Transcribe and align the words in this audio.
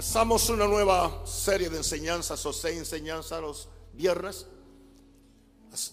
Empezamos 0.00 0.48
una 0.48 0.66
nueva 0.66 1.26
serie 1.26 1.68
de 1.68 1.76
enseñanzas 1.76 2.46
o 2.46 2.54
seis 2.54 2.78
enseñanzas 2.78 3.42
los 3.42 3.68
viernes. 3.92 4.46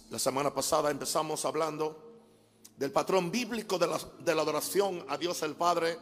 La 0.09 0.17
semana 0.17 0.53
pasada 0.53 0.89
empezamos 0.89 1.43
hablando 1.43 2.21
del 2.77 2.93
patrón 2.93 3.29
bíblico 3.29 3.77
de 3.77 3.87
la, 3.87 3.99
de 4.19 4.33
la 4.33 4.43
adoración 4.43 5.05
a 5.09 5.17
Dios 5.17 5.41
el 5.43 5.57
Padre 5.57 5.99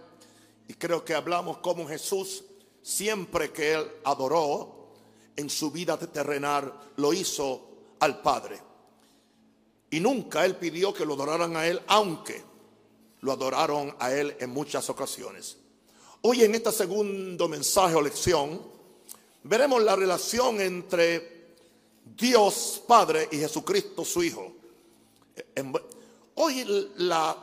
y 0.68 0.76
creo 0.76 1.04
que 1.04 1.16
hablamos 1.16 1.58
como 1.58 1.88
Jesús 1.88 2.44
siempre 2.84 3.52
que 3.52 3.74
él 3.74 3.92
adoró 4.04 4.94
en 5.36 5.50
su 5.50 5.72
vida 5.72 5.98
terrenal 5.98 6.80
lo 6.98 7.12
hizo 7.12 7.70
al 8.02 8.22
Padre. 8.22 8.62
Y 9.90 10.00
nunca 10.00 10.46
él 10.46 10.58
pidió 10.58 10.94
que 10.94 11.08
lo 11.08 11.16
adoraran 11.16 11.58
a 11.58 11.66
él, 11.66 11.82
aunque 11.88 12.44
lo 13.22 13.32
adoraron 13.32 13.96
a 13.98 14.12
él 14.12 14.38
en 14.40 14.52
muchas 14.52 14.92
ocasiones. 14.92 15.58
Hoy 16.28 16.44
en 16.44 16.56
este 16.56 16.72
segundo 16.72 17.48
mensaje 17.48 17.94
o 17.94 18.02
lección 18.02 18.60
veremos 19.44 19.84
la 19.84 19.96
relación 19.96 20.60
entre 20.60 21.54
Dios 22.04 22.82
Padre 22.88 23.30
y 23.32 23.38
Jesucristo 23.38 24.04
su 24.04 24.24
Hijo. 24.24 24.52
Hoy 26.34 26.92
la, 26.98 27.38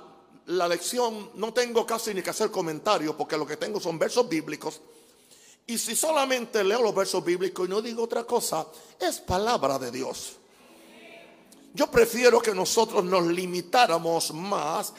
la 0.47 0.67
lección 0.67 1.31
no 1.37 1.53
tengo 1.53 1.87
casi 1.87 2.13
ni 2.13 2.23
que 2.23 2.31
hacer 2.31 2.51
comentarios 2.51 3.15
porque 3.15 3.37
lo 3.37 3.47
que 3.47 3.57
tengo 3.57 3.79
son 3.79 4.01
versos 4.01 4.29
bíblicos. 4.29 4.81
Y 5.65 5.79
si 5.79 5.95
solamente 5.95 6.65
leo 6.65 6.83
los 6.83 6.93
versos 6.93 7.25
bíblicos 7.25 7.69
y 7.69 7.71
no 7.71 7.81
digo 7.81 8.03
otra 8.03 8.25
cosa, 8.25 8.67
es 8.99 9.21
palabra 9.21 9.79
de 9.79 9.93
Dios. 9.93 10.39
Yo 11.73 11.89
prefiero 11.89 12.41
que 12.41 12.53
nosotros 12.53 13.05
nos 13.05 13.29
limitáramos 13.29 14.35
más 14.35 14.93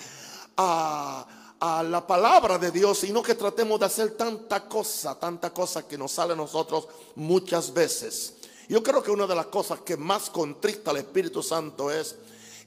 a 0.56 1.43
a 1.66 1.82
la 1.82 2.06
palabra 2.06 2.58
de 2.58 2.72
Dios 2.72 3.06
y 3.06 3.14
no 3.14 3.24
que 3.24 3.36
tratemos 3.36 3.80
de 3.80 3.86
hacer 3.86 4.18
tanta 4.18 4.68
cosa, 4.68 5.18
tanta 5.18 5.54
cosa 5.54 5.88
que 5.88 5.98
nos 5.98 6.12
sale 6.12 6.34
a 6.34 6.36
nosotros 6.36 6.90
muchas 7.16 7.74
veces. 7.74 8.34
Yo 8.68 8.84
creo 8.84 9.02
que 9.02 9.12
una 9.12 9.26
de 9.26 9.34
las 9.34 9.46
cosas 9.46 9.80
que 9.80 9.96
más 9.96 10.30
contrista 10.30 10.92
al 10.92 10.98
Espíritu 10.98 11.42
Santo 11.42 11.90
es 11.90 12.18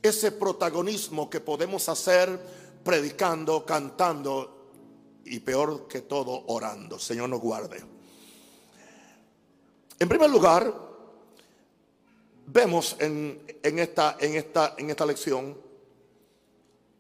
ese 0.03 0.33
protagonismo 0.33 1.29
que 1.29 1.41
podemos 1.41 1.91
hacer 1.91 2.41
predicando, 2.83 3.67
cantando 3.67 4.71
y 5.27 5.41
peor 5.41 5.87
que 5.89 6.01
todo 6.01 6.45
orando. 6.47 6.99
Señor 6.99 7.28
nos 7.28 7.41
guarde. 7.43 7.84
En 9.99 10.09
primer 10.09 10.31
lugar, 10.31 10.73
vemos 12.47 12.97
en, 12.99 13.45
en, 13.62 13.78
esta, 13.78 14.17
en, 14.19 14.37
esta, 14.37 14.75
en 14.78 14.89
esta 14.89 15.05
lección 15.05 15.55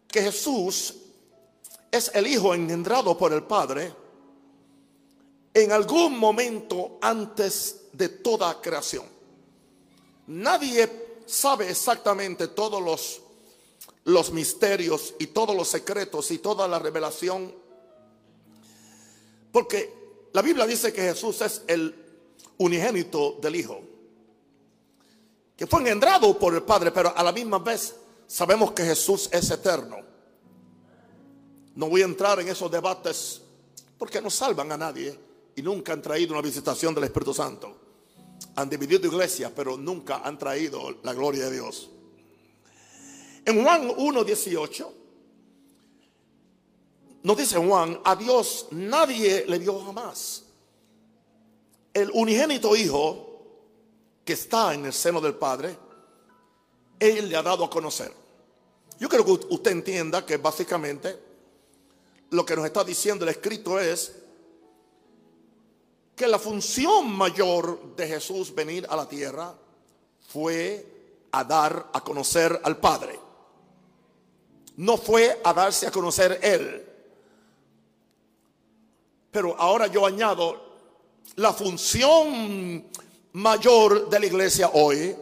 que 0.06 0.20
Jesús 0.20 1.05
es 1.90 2.10
el 2.14 2.26
Hijo 2.26 2.54
engendrado 2.54 3.16
por 3.16 3.32
el 3.32 3.42
Padre 3.42 3.92
en 5.54 5.72
algún 5.72 6.18
momento 6.18 6.98
antes 7.00 7.86
de 7.92 8.10
toda 8.10 8.60
creación. 8.60 9.06
Nadie 10.26 11.22
sabe 11.24 11.70
exactamente 11.70 12.48
todos 12.48 12.82
los, 12.82 13.22
los 14.04 14.32
misterios 14.32 15.14
y 15.18 15.28
todos 15.28 15.56
los 15.56 15.68
secretos 15.68 16.30
y 16.30 16.38
toda 16.38 16.68
la 16.68 16.78
revelación. 16.78 17.54
Porque 19.50 20.28
la 20.32 20.42
Biblia 20.42 20.66
dice 20.66 20.92
que 20.92 21.00
Jesús 21.00 21.40
es 21.40 21.62
el 21.66 21.94
unigénito 22.58 23.38
del 23.40 23.56
Hijo. 23.56 23.80
Que 25.56 25.66
fue 25.66 25.80
engendrado 25.80 26.38
por 26.38 26.54
el 26.54 26.62
Padre, 26.64 26.90
pero 26.90 27.16
a 27.16 27.22
la 27.22 27.32
misma 27.32 27.60
vez 27.60 27.94
sabemos 28.26 28.72
que 28.72 28.84
Jesús 28.84 29.30
es 29.32 29.50
eterno. 29.50 30.05
No 31.76 31.88
voy 31.88 32.02
a 32.02 32.06
entrar 32.06 32.40
en 32.40 32.48
esos 32.48 32.70
debates 32.70 33.42
porque 33.98 34.20
no 34.20 34.30
salvan 34.30 34.72
a 34.72 34.76
nadie 34.76 35.16
y 35.54 35.62
nunca 35.62 35.92
han 35.92 36.02
traído 36.02 36.32
una 36.32 36.42
visitación 36.42 36.94
del 36.94 37.04
Espíritu 37.04 37.32
Santo. 37.32 37.76
Han 38.56 38.68
dividido 38.68 39.06
iglesias, 39.06 39.52
pero 39.54 39.76
nunca 39.76 40.22
han 40.24 40.38
traído 40.38 40.96
la 41.02 41.12
gloria 41.12 41.44
de 41.44 41.52
Dios. 41.52 41.90
En 43.44 43.62
Juan 43.62 43.88
1.18 43.88 44.92
nos 47.22 47.36
dice 47.36 47.58
Juan, 47.58 48.00
a 48.04 48.16
Dios 48.16 48.68
nadie 48.70 49.44
le 49.46 49.58
dio 49.58 49.78
jamás. 49.80 50.44
El 51.92 52.10
unigénito 52.12 52.74
Hijo 52.74 53.26
que 54.24 54.32
está 54.32 54.74
en 54.74 54.86
el 54.86 54.92
seno 54.92 55.20
del 55.20 55.34
Padre, 55.34 55.76
Él 56.98 57.28
le 57.28 57.36
ha 57.36 57.42
dado 57.42 57.64
a 57.64 57.70
conocer. 57.70 58.12
Yo 58.98 59.08
creo 59.08 59.24
que 59.24 59.32
usted 59.32 59.70
entienda 59.70 60.24
que 60.24 60.38
básicamente 60.38 61.25
lo 62.30 62.44
que 62.44 62.56
nos 62.56 62.66
está 62.66 62.84
diciendo 62.84 63.24
el 63.24 63.30
escrito 63.30 63.78
es 63.78 64.12
que 66.14 66.26
la 66.26 66.38
función 66.38 67.10
mayor 67.10 67.94
de 67.94 68.08
Jesús 68.08 68.54
venir 68.54 68.86
a 68.88 68.96
la 68.96 69.08
tierra 69.08 69.54
fue 70.28 70.84
a 71.32 71.44
dar 71.44 71.90
a 71.92 72.00
conocer 72.02 72.58
al 72.64 72.78
Padre. 72.78 73.20
No 74.76 74.96
fue 74.96 75.40
a 75.44 75.52
darse 75.52 75.86
a 75.86 75.90
conocer 75.90 76.38
Él. 76.42 76.84
Pero 79.30 79.54
ahora 79.58 79.86
yo 79.86 80.06
añado, 80.06 80.64
la 81.36 81.52
función 81.52 82.86
mayor 83.32 84.08
de 84.08 84.20
la 84.20 84.26
iglesia 84.26 84.70
hoy 84.72 85.14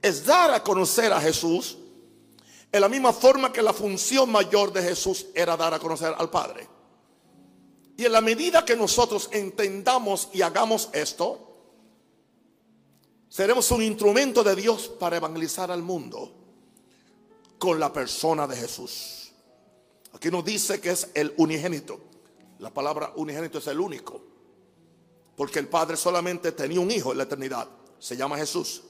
es 0.00 0.26
dar 0.26 0.52
a 0.52 0.62
conocer 0.62 1.12
a 1.12 1.20
Jesús 1.20 1.78
en 2.72 2.80
la 2.80 2.88
misma 2.88 3.12
forma 3.12 3.52
que 3.52 3.60
la 3.60 3.74
función 3.74 4.32
mayor 4.32 4.72
de 4.72 4.82
Jesús 4.82 5.26
era 5.34 5.58
dar 5.58 5.74
a 5.74 5.78
conocer 5.78 6.14
al 6.16 6.30
Padre. 6.30 6.66
Y 7.98 8.06
en 8.06 8.12
la 8.12 8.22
medida 8.22 8.64
que 8.64 8.74
nosotros 8.74 9.28
entendamos 9.30 10.30
y 10.32 10.40
hagamos 10.40 10.88
esto, 10.94 11.54
seremos 13.28 13.70
un 13.70 13.82
instrumento 13.82 14.42
de 14.42 14.56
Dios 14.56 14.88
para 14.88 15.18
evangelizar 15.18 15.70
al 15.70 15.82
mundo 15.82 16.32
con 17.58 17.78
la 17.78 17.92
persona 17.92 18.46
de 18.46 18.56
Jesús. 18.56 19.32
Aquí 20.14 20.30
nos 20.30 20.42
dice 20.42 20.80
que 20.80 20.90
es 20.92 21.10
el 21.12 21.34
unigénito. 21.36 22.00
La 22.58 22.70
palabra 22.70 23.12
unigénito 23.16 23.58
es 23.58 23.66
el 23.66 23.80
único. 23.80 24.22
Porque 25.36 25.58
el 25.58 25.68
Padre 25.68 25.98
solamente 25.98 26.52
tenía 26.52 26.80
un 26.80 26.90
hijo 26.90 27.12
en 27.12 27.18
la 27.18 27.24
eternidad. 27.24 27.68
Se 27.98 28.16
llama 28.16 28.38
Jesús. 28.38 28.82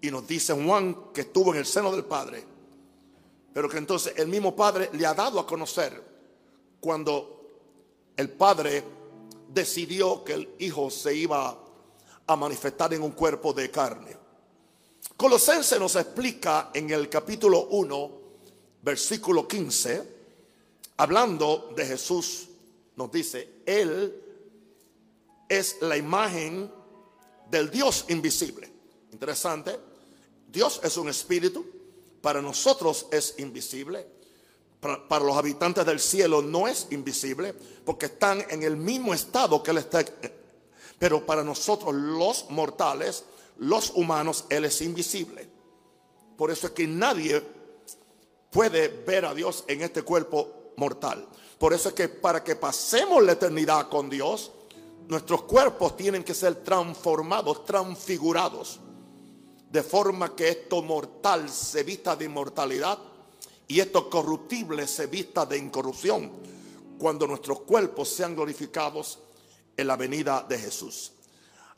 Y 0.00 0.10
nos 0.12 0.26
dice 0.26 0.52
Juan 0.52 1.12
que 1.12 1.22
estuvo 1.22 1.52
en 1.52 1.58
el 1.58 1.66
seno 1.66 1.90
del 1.90 2.04
Padre 2.04 2.51
pero 3.52 3.68
que 3.68 3.78
entonces 3.78 4.14
el 4.16 4.28
mismo 4.28 4.56
Padre 4.56 4.90
le 4.92 5.06
ha 5.06 5.14
dado 5.14 5.38
a 5.38 5.46
conocer 5.46 6.02
cuando 6.80 7.42
el 8.16 8.30
Padre 8.30 8.82
decidió 9.48 10.24
que 10.24 10.34
el 10.34 10.54
Hijo 10.58 10.90
se 10.90 11.14
iba 11.14 11.58
a 12.26 12.36
manifestar 12.36 12.94
en 12.94 13.02
un 13.02 13.12
cuerpo 13.12 13.52
de 13.52 13.70
carne. 13.70 14.16
Colosense 15.16 15.78
nos 15.78 15.96
explica 15.96 16.70
en 16.72 16.90
el 16.90 17.08
capítulo 17.08 17.66
1, 17.70 18.10
versículo 18.82 19.46
15, 19.46 20.02
hablando 20.96 21.72
de 21.76 21.86
Jesús, 21.86 22.48
nos 22.96 23.10
dice, 23.12 23.62
Él 23.66 24.22
es 25.48 25.78
la 25.82 25.96
imagen 25.96 26.70
del 27.50 27.70
Dios 27.70 28.06
invisible. 28.08 28.70
Interesante. 29.12 29.78
Dios 30.48 30.80
es 30.82 30.96
un 30.96 31.08
espíritu 31.08 31.81
para 32.22 32.40
nosotros 32.40 33.06
es 33.10 33.34
invisible. 33.38 34.06
Para, 34.80 35.24
los 35.24 35.36
habitantes 35.36 35.84
del 35.84 36.00
cielo 36.00 36.40
no 36.40 36.66
es 36.66 36.88
invisible 36.90 37.54
porque 37.84 38.06
están 38.06 38.44
en 38.48 38.62
el 38.62 38.76
mismo 38.76 39.12
estado 39.12 39.62
que 39.62 39.72
Él 39.72 39.78
está. 39.78 40.04
Pero 40.98 41.26
para 41.26 41.44
nosotros 41.44 41.94
los 41.94 42.48
mortales, 42.50 43.24
los 43.58 43.90
humanos, 43.90 44.44
Él 44.48 44.64
es 44.64 44.80
invisible. 44.80 45.48
Por 46.36 46.50
eso 46.50 46.68
es 46.68 46.72
que 46.72 46.86
nadie 46.86 47.42
puede 48.50 48.88
ver 48.88 49.24
a 49.24 49.34
Dios 49.34 49.64
en 49.66 49.82
este 49.82 50.02
cuerpo 50.02 50.72
mortal. 50.76 51.28
Por 51.58 51.72
eso 51.72 51.90
es 51.90 51.94
que 51.94 52.08
para 52.08 52.42
que 52.42 52.56
pasemos 52.56 53.22
la 53.22 53.32
eternidad 53.32 53.88
con 53.88 54.10
Dios, 54.10 54.50
nuestros 55.08 55.42
cuerpos 55.42 55.96
tienen 55.96 56.24
que 56.24 56.34
ser 56.34 56.56
transformados, 56.56 57.64
transfigurados 57.64 58.80
de 59.72 59.82
forma 59.82 60.36
que 60.36 60.50
esto 60.50 60.82
mortal 60.82 61.48
se 61.48 61.82
vista 61.82 62.14
de 62.14 62.26
inmortalidad 62.26 62.98
y 63.66 63.80
esto 63.80 64.10
corruptible 64.10 64.86
se 64.86 65.06
vista 65.06 65.46
de 65.46 65.56
incorrupción, 65.56 66.30
cuando 66.98 67.26
nuestros 67.26 67.60
cuerpos 67.60 68.10
sean 68.10 68.34
glorificados 68.34 69.20
en 69.74 69.86
la 69.86 69.96
venida 69.96 70.44
de 70.46 70.58
Jesús. 70.58 71.12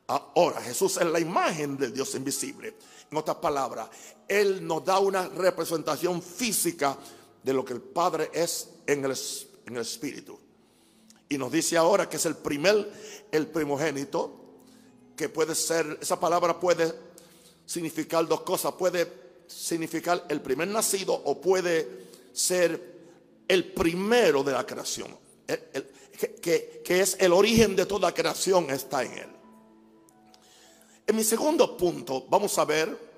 Ahora, 0.09 0.61
Jesús 0.61 0.97
es 0.97 1.07
la 1.07 1.21
imagen 1.21 1.77
del 1.77 1.95
Dios 1.95 2.17
invisible. 2.17 2.75
En 3.11 3.17
otras 3.17 3.37
palabras, 3.37 3.89
Él 4.27 4.67
nos 4.67 4.85
da 4.85 4.99
una 4.99 5.29
representación 5.29 6.21
física 6.21 6.99
de 7.45 7.53
lo 7.53 7.65
que 7.65 7.75
el 7.75 7.81
Padre 7.81 8.29
es 8.35 8.71
en 8.89 9.05
el, 9.05 9.17
en 9.67 9.77
el 9.77 9.83
Espíritu. 9.83 10.37
Y 11.29 11.39
nos 11.39 11.53
dice 11.53 11.77
ahora 11.77 12.09
que 12.09 12.17
es 12.17 12.27
el 12.27 12.37
primer, 12.37 12.93
el 13.31 13.47
primogénito, 13.47 14.41
que 15.17 15.29
puede 15.29 15.55
ser, 15.55 15.99
esa 16.03 16.19
palabra 16.19 16.59
puede 16.59 16.93
significar 17.67 18.27
dos 18.27 18.43
cosas. 18.43 18.73
Puede 18.75 19.25
significar 19.47 20.27
el 20.29 20.41
primer 20.41 20.69
nacido 20.69 21.15
o 21.15 21.41
puede 21.41 22.07
ser 22.33 22.95
el 23.47 23.73
primero 23.73 24.43
de 24.43 24.53
la 24.53 24.67
creación. 24.67 25.17
que, 26.41 26.83
que 26.85 27.01
es 27.01 27.17
el 27.21 27.33
origen 27.33 27.77
de 27.77 27.87
toda 27.87 28.13
creación, 28.13 28.71
está 28.71 29.03
en 29.03 29.13
Él. 29.13 29.31
En 31.07 31.17
mi 31.17 31.25
segundo 31.25 31.77
punto, 31.77 32.25
vamos 32.29 32.57
a 32.59 32.65
ver 32.65 33.15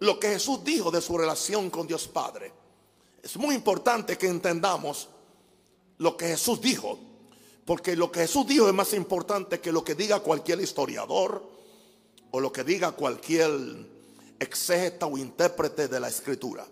lo 0.00 0.18
que 0.18 0.28
Jesús 0.28 0.62
dijo 0.64 0.90
de 0.90 1.00
su 1.00 1.16
relación 1.16 1.70
con 1.70 1.86
Dios 1.86 2.08
Padre. 2.08 2.52
Es 3.22 3.36
muy 3.36 3.54
importante 3.54 4.18
que 4.18 4.26
entendamos 4.26 5.08
lo 5.98 6.16
que 6.16 6.28
Jesús 6.28 6.60
dijo, 6.60 6.98
porque 7.64 7.94
lo 7.94 8.10
que 8.10 8.20
Jesús 8.20 8.46
dijo 8.46 8.66
es 8.66 8.74
más 8.74 8.92
importante 8.94 9.60
que 9.60 9.72
lo 9.72 9.84
que 9.84 9.94
diga 9.94 10.20
cualquier 10.20 10.60
historiador 10.60 11.59
o 12.30 12.40
lo 12.40 12.52
que 12.52 12.64
diga 12.64 12.92
cualquier 12.92 13.50
exégeta 14.38 15.06
o 15.06 15.18
intérprete 15.18 15.88
de 15.88 16.00
la 16.00 16.08
escritura. 16.08 16.66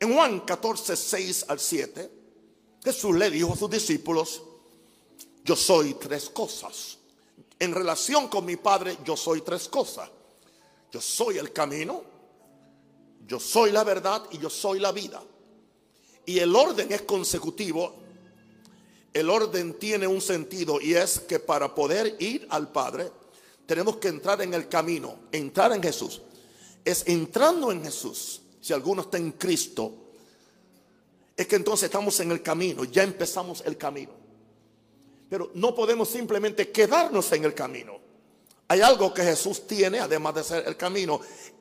En 0.00 0.12
Juan 0.14 0.40
14, 0.40 0.96
6 0.96 1.46
al 1.48 1.60
7, 1.60 2.10
Jesús 2.82 3.16
le 3.16 3.30
dijo 3.30 3.52
a 3.52 3.56
sus 3.56 3.70
discípulos, 3.70 4.42
yo 5.44 5.56
soy 5.56 5.94
tres 5.94 6.28
cosas. 6.30 6.98
En 7.58 7.72
relación 7.72 8.28
con 8.28 8.44
mi 8.44 8.56
Padre, 8.56 8.98
yo 9.04 9.16
soy 9.16 9.42
tres 9.42 9.68
cosas. 9.68 10.10
Yo 10.90 11.00
soy 11.00 11.38
el 11.38 11.52
camino, 11.52 12.04
yo 13.26 13.40
soy 13.40 13.72
la 13.72 13.82
verdad 13.82 14.22
y 14.30 14.38
yo 14.38 14.48
soy 14.48 14.78
la 14.78 14.92
vida. 14.92 15.22
Y 16.24 16.38
el 16.38 16.54
orden 16.54 16.92
es 16.92 17.02
consecutivo. 17.02 17.96
El 19.12 19.28
orden 19.28 19.78
tiene 19.78 20.06
un 20.06 20.20
sentido 20.20 20.80
y 20.80 20.94
es 20.94 21.20
que 21.20 21.40
para 21.40 21.74
poder 21.74 22.16
ir 22.20 22.46
al 22.50 22.70
Padre 22.70 23.10
tenemos 23.66 23.96
que 23.96 24.08
entrar 24.08 24.42
en 24.42 24.54
el 24.54 24.68
camino, 24.68 25.20
entrar 25.32 25.72
en 25.72 25.82
Jesús. 25.82 26.22
Es 26.84 27.04
entrando 27.06 27.72
en 27.72 27.82
Jesús. 27.82 28.42
Si 28.60 28.72
alguno 28.72 29.02
está 29.02 29.18
en 29.18 29.32
Cristo, 29.32 29.92
es 31.36 31.46
que 31.46 31.56
entonces 31.56 31.84
estamos 31.86 32.18
en 32.20 32.30
el 32.30 32.42
camino, 32.42 32.84
ya 32.84 33.02
empezamos 33.02 33.62
el 33.66 33.76
camino. 33.76 34.12
Pero 35.28 35.50
no 35.54 35.74
podemos 35.74 36.08
simplemente 36.08 36.70
quedarnos 36.70 37.32
en 37.32 37.44
el 37.44 37.54
camino. 37.54 37.98
Hay 38.68 38.80
algo 38.80 39.12
que 39.12 39.22
Jesús 39.22 39.66
tiene, 39.66 40.00
además 40.00 40.34
de 40.34 40.44
ser 40.44 40.66
el 40.66 40.76
camino. 40.76 41.20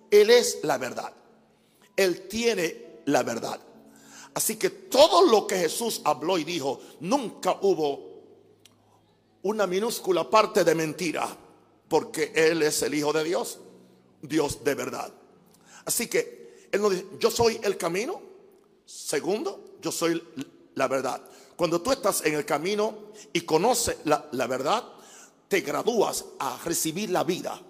Él 0.09 0.29
es 0.29 0.59
la 0.63 0.77
verdad. 0.77 1.11
Él 1.95 2.27
tiene 2.27 3.01
la 3.05 3.23
verdad. 3.23 3.59
Así 4.33 4.55
que 4.57 4.69
todo 4.69 5.29
lo 5.29 5.45
que 5.45 5.57
Jesús 5.57 6.01
habló 6.03 6.37
y 6.37 6.43
dijo, 6.43 6.79
nunca 7.01 7.57
hubo 7.61 8.13
una 9.43 9.67
minúscula 9.67 10.29
parte 10.29 10.63
de 10.63 10.73
mentira, 10.73 11.37
porque 11.87 12.31
Él 12.35 12.61
es 12.61 12.81
el 12.81 12.93
Hijo 12.93 13.13
de 13.13 13.23
Dios, 13.23 13.59
Dios 14.21 14.63
de 14.63 14.75
verdad. 14.75 15.13
Así 15.85 16.07
que 16.07 16.67
Él 16.71 16.81
nos 16.81 16.91
dice, 16.91 17.05
yo 17.19 17.29
soy 17.29 17.59
el 17.63 17.77
camino. 17.77 18.21
Segundo, 18.85 19.75
yo 19.81 19.91
soy 19.91 20.21
la 20.75 20.87
verdad. 20.87 21.21
Cuando 21.55 21.81
tú 21.81 21.91
estás 21.91 22.25
en 22.25 22.35
el 22.35 22.45
camino 22.45 23.11
y 23.31 23.41
conoces 23.41 23.97
la, 24.05 24.27
la 24.31 24.47
verdad, 24.47 24.83
te 25.47 25.61
gradúas 25.61 26.25
a 26.39 26.59
recibir 26.63 27.09
la 27.09 27.23
vida. 27.23 27.61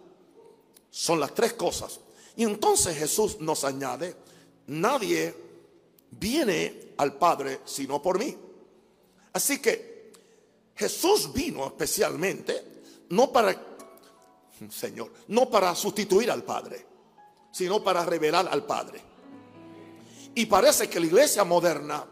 Son 0.89 1.19
las 1.19 1.33
tres 1.33 1.54
cosas. 1.54 2.00
Y 2.36 2.44
entonces 2.44 2.98
Jesús 2.98 3.39
nos 3.39 3.63
añade, 3.63 4.16
nadie 4.68 5.36
viene 6.12 6.94
al 6.98 7.18
Padre 7.18 7.59
sino 7.66 8.01
por 8.01 8.19
mí. 8.19 8.36
Así 9.33 9.59
que 9.59 10.12
Jesús 10.75 11.31
vino 11.33 11.68
especialmente 11.68 12.74
no 13.09 13.31
para, 13.31 13.73
Señor, 14.70 15.12
no 15.30 15.50
para 15.50 15.76
sustituir 15.76 16.30
al 16.32 16.44
Padre, 16.44 16.86
sino 17.52 17.84
para 17.84 18.06
revelar 18.06 18.48
al 18.50 18.66
Padre. 18.66 19.02
Y 20.36 20.46
parece 20.46 20.90
que 20.90 21.00
la 21.00 21.06
iglesia 21.06 21.44
moderna 21.44 22.06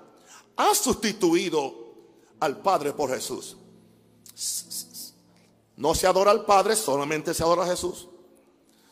ha 0.55 0.75
sustituido 0.75 1.93
al 2.39 2.61
Padre 2.61 2.93
por 2.93 3.09
Jesús. 3.09 3.57
No 5.77 5.95
se 5.95 6.07
adora 6.07 6.31
al 6.31 6.45
Padre, 6.45 6.75
solamente 6.75 7.33
se 7.33 7.43
adora 7.43 7.63
a 7.63 7.67
Jesús. 7.67 8.07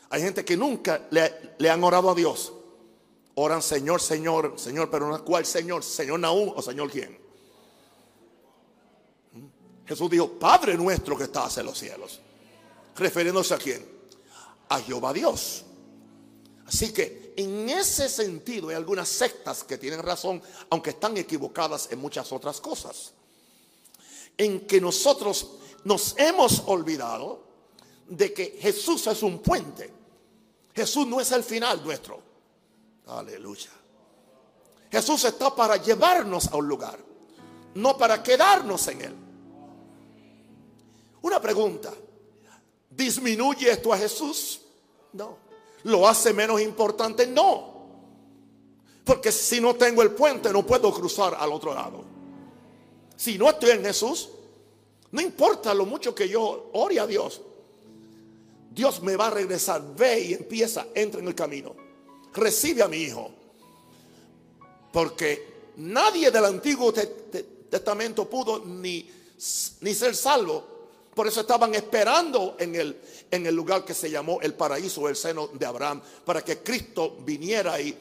Hay 0.09 0.21
gente 0.21 0.43
que 0.43 0.57
nunca 0.57 1.07
le, 1.11 1.69
han 1.69 1.83
orado 1.83 2.09
a 2.09 2.15
Dios. 2.15 2.53
Oran 3.35 3.61
Señor, 3.61 4.01
Señor, 4.01 4.53
Señor, 4.57 4.89
pero 4.89 5.07
no 5.07 5.23
cuál 5.23 5.45
Señor, 5.45 5.83
Señor 5.83 6.19
Naúm 6.19 6.51
o 6.55 6.61
Señor 6.61 6.89
quién. 6.89 7.17
Jesús 9.85 10.09
dijo, 10.09 10.27
Padre 10.39 10.75
nuestro 10.75 11.17
que 11.17 11.23
estás 11.25 11.57
en 11.57 11.65
los 11.65 11.77
cielos. 11.77 12.19
Refiriéndose 12.99 13.53
a 13.53 13.57
quién? 13.57 13.85
A 14.67 14.79
Jehová 14.81 15.13
Dios. 15.13 15.63
Así 16.67 16.91
que 16.91 17.33
en 17.37 17.69
ese 17.69 18.09
sentido 18.09 18.69
hay 18.69 18.75
algunas 18.75 19.07
sectas 19.07 19.63
que 19.63 19.77
tienen 19.77 20.03
razón, 20.03 20.41
aunque 20.69 20.91
están 20.91 21.15
equivocadas 21.17 21.87
en 21.91 21.99
muchas 21.99 22.31
otras 22.33 22.59
cosas. 22.59 23.13
En 24.37 24.67
que 24.67 24.81
nosotros 24.81 25.51
nos 25.85 26.13
hemos 26.17 26.63
olvidado 26.65 27.43
de 28.07 28.33
que 28.33 28.57
Jesús 28.59 29.07
es 29.07 29.23
un 29.23 29.39
puente. 29.39 29.91
Jesús 30.75 31.07
no 31.07 31.21
es 31.21 31.31
el 31.31 31.43
final 31.43 31.81
nuestro. 31.83 32.21
Aleluya. 33.07 33.71
Jesús 34.91 35.23
está 35.23 35.55
para 35.55 35.77
llevarnos 35.77 36.47
a 36.47 36.57
un 36.57 36.67
lugar, 36.67 36.99
no 37.75 37.97
para 37.97 38.21
quedarnos 38.21 38.87
en 38.89 39.01
él. 39.01 39.15
Una 41.21 41.39
pregunta. 41.39 41.93
¿Disminuye 42.99 43.71
esto 43.71 43.93
a 43.93 43.97
Jesús? 43.97 44.61
No. 45.13 45.37
¿Lo 45.83 46.07
hace 46.07 46.33
menos 46.33 46.61
importante? 46.61 47.25
No. 47.25 47.79
Porque 49.03 49.31
si 49.31 49.61
no 49.61 49.75
tengo 49.75 50.01
el 50.01 50.11
puente 50.11 50.51
no 50.51 50.65
puedo 50.65 50.93
cruzar 50.93 51.35
al 51.39 51.51
otro 51.51 51.73
lado. 51.73 52.03
Si 53.15 53.37
no 53.37 53.49
estoy 53.49 53.71
en 53.71 53.83
Jesús, 53.83 54.29
no 55.11 55.21
importa 55.21 55.73
lo 55.73 55.85
mucho 55.85 56.13
que 56.13 56.27
yo 56.27 56.69
ore 56.73 56.99
a 56.99 57.07
Dios. 57.07 57.41
Dios 58.71 59.01
me 59.01 59.15
va 59.15 59.27
a 59.27 59.31
regresar. 59.31 59.81
Ve 59.95 60.19
y 60.19 60.33
empieza, 60.33 60.87
entra 60.93 61.21
en 61.21 61.27
el 61.27 61.35
camino 61.35 61.89
recibe 62.33 62.83
a 62.83 62.87
mi 62.87 62.97
hijo. 62.97 63.31
Porque 64.91 65.71
nadie 65.77 66.31
del 66.31 66.45
Antiguo 66.45 66.93
Testamento 66.93 68.29
pudo 68.29 68.59
ni, 68.65 69.09
ni 69.81 69.93
ser 69.93 70.15
salvo. 70.15 70.68
Por 71.19 71.27
eso 71.27 71.41
estaban 71.41 71.75
esperando 71.75 72.55
en 72.57 72.75
el, 72.75 72.97
en 73.29 73.45
el 73.45 73.53
lugar 73.53 73.83
que 73.83 73.93
se 73.93 74.09
llamó 74.09 74.39
el 74.39 74.53
paraíso, 74.53 75.09
el 75.09 75.17
seno 75.17 75.47
de 75.47 75.65
Abraham, 75.65 76.01
para 76.23 76.41
que 76.41 76.59
Cristo 76.59 77.17
viniera 77.25 77.77
y 77.81 77.93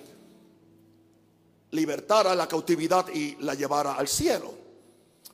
libertara 1.73 2.33
la 2.37 2.47
cautividad 2.47 3.09
y 3.13 3.35
la 3.41 3.55
llevara 3.55 3.95
al 3.95 4.07
cielo. 4.07 4.55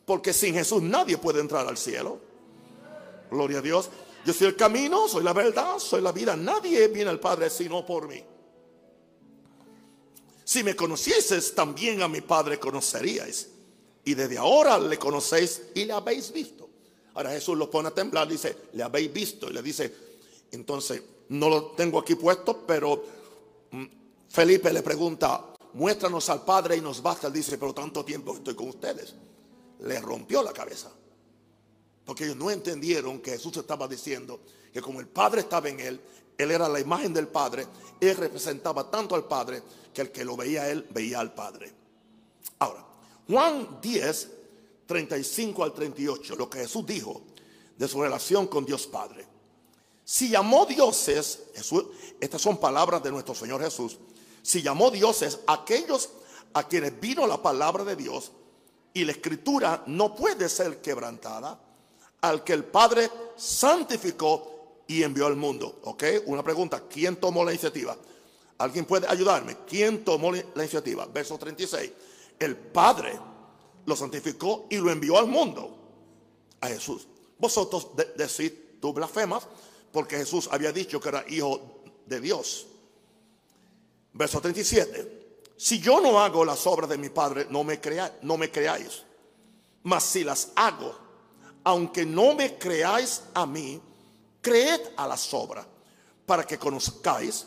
Porque 0.02 0.32
sin 0.32 0.54
Jesús 0.54 0.80
nadie 0.80 1.18
puede 1.18 1.40
entrar 1.40 1.68
al 1.68 1.76
cielo. 1.76 2.18
Gloria 3.30 3.58
a 3.58 3.60
Dios. 3.60 3.90
Yo 4.24 4.32
soy 4.32 4.46
el 4.46 4.56
camino, 4.56 5.06
soy 5.06 5.22
la 5.22 5.34
verdad, 5.34 5.78
soy 5.78 6.00
la 6.00 6.12
vida. 6.12 6.34
Nadie 6.36 6.88
viene 6.88 7.10
al 7.10 7.20
Padre 7.20 7.50
sino 7.50 7.84
por 7.84 8.08
mí. 8.08 8.24
Si 10.42 10.64
me 10.64 10.74
conocieses, 10.74 11.54
también 11.54 12.00
a 12.00 12.08
mi 12.08 12.22
Padre 12.22 12.58
conoceríais. 12.58 13.50
Y 14.06 14.14
desde 14.14 14.38
ahora 14.38 14.78
le 14.78 14.98
conocéis 14.98 15.60
y 15.74 15.84
le 15.84 15.92
habéis 15.92 16.32
visto. 16.32 16.63
Ahora 17.14 17.30
Jesús 17.30 17.56
lo 17.56 17.70
pone 17.70 17.88
a 17.88 17.94
temblar, 17.94 18.28
dice, 18.28 18.56
le 18.72 18.82
habéis 18.82 19.12
visto. 19.12 19.48
Y 19.48 19.52
le 19.52 19.62
dice, 19.62 19.94
entonces, 20.50 21.02
no 21.28 21.48
lo 21.48 21.66
tengo 21.72 21.98
aquí 21.98 22.16
puesto, 22.16 22.64
pero 22.66 23.04
mm, 23.70 23.84
Felipe 24.28 24.72
le 24.72 24.82
pregunta, 24.82 25.44
muéstranos 25.74 26.28
al 26.28 26.44
Padre 26.44 26.76
y 26.76 26.80
nos 26.80 27.02
basta. 27.02 27.28
Él 27.28 27.32
dice, 27.32 27.56
pero 27.56 27.72
tanto 27.72 28.04
tiempo 28.04 28.34
estoy 28.34 28.54
con 28.54 28.68
ustedes. 28.68 29.14
Le 29.80 30.00
rompió 30.00 30.42
la 30.42 30.52
cabeza. 30.52 30.90
Porque 32.04 32.24
ellos 32.24 32.36
no 32.36 32.50
entendieron 32.50 33.20
que 33.20 33.32
Jesús 33.32 33.56
estaba 33.56 33.88
diciendo 33.88 34.40
que 34.72 34.82
como 34.82 35.00
el 35.00 35.06
Padre 35.06 35.40
estaba 35.40 35.68
en 35.68 35.80
él, 35.80 36.00
él 36.36 36.50
era 36.50 36.68
la 36.68 36.80
imagen 36.80 37.14
del 37.14 37.28
Padre, 37.28 37.66
él 38.00 38.16
representaba 38.16 38.90
tanto 38.90 39.14
al 39.14 39.24
Padre 39.24 39.62
que 39.92 40.02
el 40.02 40.10
que 40.10 40.24
lo 40.24 40.36
veía 40.36 40.62
a 40.62 40.70
él 40.70 40.86
veía 40.90 41.20
al 41.20 41.32
Padre. 41.32 41.72
Ahora, 42.58 42.84
Juan 43.28 43.78
10, 43.80 44.30
35 44.86 45.64
al 45.64 45.72
38, 45.72 46.36
lo 46.36 46.48
que 46.48 46.60
Jesús 46.60 46.84
dijo 46.86 47.22
de 47.76 47.88
su 47.88 48.00
relación 48.00 48.46
con 48.46 48.64
Dios 48.64 48.86
Padre. 48.86 49.26
Si 50.04 50.28
llamó 50.28 50.66
dioses, 50.66 51.44
estas 52.20 52.40
son 52.40 52.58
palabras 52.58 53.02
de 53.02 53.10
nuestro 53.10 53.34
Señor 53.34 53.62
Jesús, 53.62 53.98
si 54.42 54.62
llamó 54.62 54.90
dioses 54.90 55.40
aquellos 55.46 56.10
a 56.52 56.68
quienes 56.68 57.00
vino 57.00 57.26
la 57.26 57.42
palabra 57.42 57.84
de 57.84 57.96
Dios 57.96 58.32
y 58.92 59.04
la 59.04 59.12
escritura 59.12 59.82
no 59.86 60.14
puede 60.14 60.48
ser 60.48 60.80
quebrantada, 60.80 61.58
al 62.20 62.44
que 62.44 62.52
el 62.52 62.64
Padre 62.64 63.10
santificó 63.36 64.82
y 64.86 65.02
envió 65.02 65.26
al 65.26 65.36
mundo. 65.36 65.80
¿Ok? 65.84 66.04
Una 66.26 66.42
pregunta, 66.42 66.84
¿quién 66.88 67.16
tomó 67.16 67.44
la 67.44 67.52
iniciativa? 67.52 67.96
¿Alguien 68.58 68.84
puede 68.84 69.08
ayudarme? 69.08 69.56
¿Quién 69.66 70.04
tomó 70.04 70.30
la 70.32 70.42
iniciativa? 70.56 71.06
Verso 71.06 71.36
36. 71.36 71.90
El 72.38 72.56
Padre 72.56 73.18
lo 73.86 73.96
santificó 73.96 74.66
y 74.70 74.76
lo 74.76 74.90
envió 74.90 75.18
al 75.18 75.26
mundo. 75.26 75.78
A 76.60 76.68
Jesús. 76.68 77.06
Vosotros 77.38 77.90
decís, 78.16 78.52
tú 78.80 78.92
blasfemas, 78.92 79.46
porque 79.92 80.16
Jesús 80.16 80.48
había 80.50 80.72
dicho 80.72 81.00
que 81.00 81.08
era 81.08 81.24
hijo 81.28 81.82
de 82.06 82.20
Dios. 82.20 82.66
Verso 84.12 84.40
37. 84.40 85.24
Si 85.56 85.78
yo 85.78 86.00
no 86.00 86.20
hago 86.20 86.44
las 86.44 86.66
obras 86.66 86.88
de 86.88 86.98
mi 86.98 87.10
Padre, 87.10 87.46
no 87.50 87.64
me, 87.64 87.80
no 88.22 88.36
me 88.36 88.50
creáis. 88.50 89.02
mas 89.82 90.04
si 90.04 90.24
las 90.24 90.50
hago, 90.56 90.94
aunque 91.62 92.04
no 92.04 92.34
me 92.34 92.58
creáis 92.58 93.22
a 93.34 93.46
mí, 93.46 93.80
creed 94.40 94.80
a 94.96 95.06
la 95.06 95.16
sobra, 95.16 95.66
para 96.26 96.44
que 96.44 96.58
conozcáis, 96.58 97.46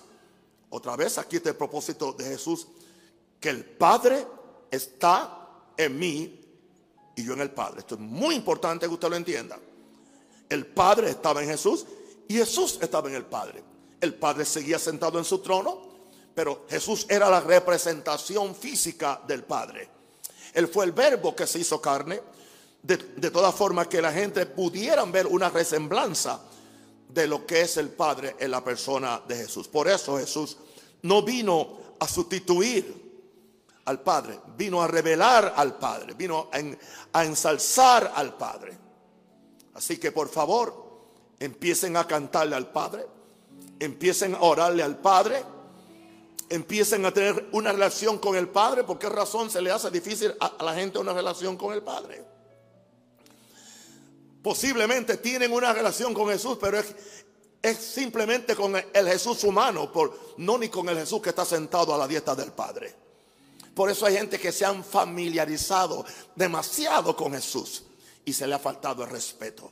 otra 0.69 0.95
vez 0.95 1.17
aquí 1.17 1.37
está 1.37 1.49
el 1.49 1.55
propósito 1.55 2.13
de 2.13 2.25
Jesús, 2.25 2.67
que 3.39 3.49
el 3.49 3.63
Padre 3.65 4.25
está 4.71 5.36
en 5.77 5.97
mí 5.97 6.39
y 7.15 7.23
yo 7.23 7.33
en 7.33 7.41
el 7.41 7.51
Padre. 7.51 7.79
Esto 7.79 7.95
es 7.95 8.01
muy 8.01 8.35
importante 8.35 8.87
que 8.87 8.93
usted 8.93 9.09
lo 9.09 9.15
entienda. 9.15 9.57
El 10.49 10.65
Padre 10.65 11.11
estaba 11.11 11.41
en 11.41 11.49
Jesús 11.49 11.85
y 12.27 12.35
Jesús 12.35 12.79
estaba 12.81 13.09
en 13.09 13.15
el 13.15 13.25
Padre. 13.25 13.63
El 13.99 14.15
Padre 14.15 14.45
seguía 14.45 14.79
sentado 14.79 15.17
en 15.17 15.25
su 15.25 15.39
trono, 15.39 15.81
pero 16.33 16.65
Jesús 16.69 17.05
era 17.09 17.29
la 17.29 17.39
representación 17.39 18.55
física 18.55 19.21
del 19.27 19.43
Padre. 19.43 19.89
Él 20.53 20.67
fue 20.67 20.85
el 20.85 20.91
verbo 20.91 21.35
que 21.35 21.47
se 21.47 21.59
hizo 21.59 21.81
carne, 21.81 22.21
de, 22.81 22.97
de 22.97 23.31
toda 23.31 23.51
forma 23.51 23.89
que 23.89 24.01
la 24.01 24.13
gente 24.13 24.45
pudieran 24.45 25.11
ver 25.11 25.27
una 25.27 25.49
resemblanza 25.49 26.41
de 27.09 27.27
lo 27.27 27.45
que 27.45 27.61
es 27.61 27.77
el 27.77 27.89
Padre 27.89 28.35
en 28.39 28.51
la 28.51 28.63
persona 28.63 29.21
de 29.27 29.35
Jesús. 29.35 29.67
Por 29.67 29.87
eso 29.87 30.17
Jesús 30.17 30.57
no 31.01 31.23
vino 31.23 31.77
a 31.99 32.07
sustituir 32.07 33.06
al 33.87 34.01
Padre, 34.01 34.37
vino 34.57 34.81
a 34.81 34.87
revelar 34.87 35.53
al 35.55 35.77
Padre, 35.77 36.13
vino 36.13 36.49
a, 37.13 37.23
ensalzar 37.23 38.11
al 38.13 38.35
Padre. 38.35 38.77
Así 39.73 39.97
que 39.97 40.11
por 40.11 40.27
favor, 40.27 40.87
empiecen 41.39 41.95
a 41.95 42.05
cantarle 42.05 42.55
al 42.55 42.69
Padre, 42.69 43.05
empiecen 43.79 44.35
a 44.35 44.41
orarle 44.41 44.83
al 44.83 44.97
Padre, 44.97 45.41
empiecen 46.49 47.05
a 47.05 47.13
tener 47.13 47.47
una 47.53 47.71
relación 47.71 48.17
con 48.17 48.35
el 48.35 48.49
Padre. 48.49 48.83
¿Por 48.83 48.99
qué 48.99 49.07
razón 49.07 49.49
se 49.49 49.61
le 49.61 49.71
hace 49.71 49.89
difícil 49.89 50.35
a 50.37 50.61
la 50.63 50.73
gente 50.73 50.99
una 50.99 51.13
relación 51.13 51.55
con 51.55 51.73
el 51.73 51.81
Padre? 51.81 52.25
Posiblemente 54.43 55.15
tienen 55.15 55.53
una 55.53 55.71
relación 55.71 56.13
con 56.13 56.27
Jesús, 56.27 56.57
pero 56.59 56.77
es, 56.77 56.93
es 57.61 57.77
simplemente 57.77 58.53
con 58.53 58.75
el 58.75 59.07
Jesús 59.07 59.45
humano, 59.45 59.89
por, 59.93 60.35
no 60.37 60.57
ni 60.57 60.67
con 60.67 60.89
el 60.89 60.97
Jesús 60.97 61.21
que 61.21 61.29
está 61.29 61.45
sentado 61.45 61.95
a 61.95 61.97
la 61.97 62.07
dieta 62.07 62.35
del 62.35 62.51
Padre. 62.51 63.06
Por 63.77 63.91
eso 63.91 64.07
hay 64.07 64.17
gente 64.17 64.39
que 64.39 64.51
se 64.51 64.65
han 64.65 64.83
familiarizado 64.83 66.03
demasiado 66.35 67.15
con 67.15 67.31
Jesús 67.33 67.83
y 68.25 68.33
se 68.33 68.47
le 68.47 68.55
ha 68.55 68.59
faltado 68.59 69.03
el 69.03 69.09
respeto. 69.11 69.71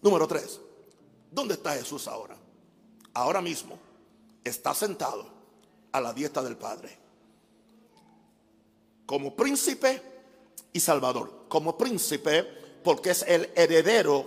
Número 0.00 0.28
tres, 0.28 0.60
¿dónde 1.28 1.54
está 1.54 1.74
Jesús 1.74 2.06
ahora? 2.06 2.36
Ahora 3.14 3.40
mismo 3.40 3.76
está 4.44 4.76
sentado 4.76 5.26
a 5.90 6.00
la 6.00 6.12
dieta 6.12 6.40
del 6.40 6.56
Padre. 6.56 6.96
Como 9.06 9.34
príncipe 9.34 10.00
y 10.72 10.78
salvador. 10.78 11.46
Como 11.48 11.76
príncipe 11.76 12.44
porque 12.84 13.10
es 13.10 13.24
el 13.26 13.50
heredero 13.56 14.24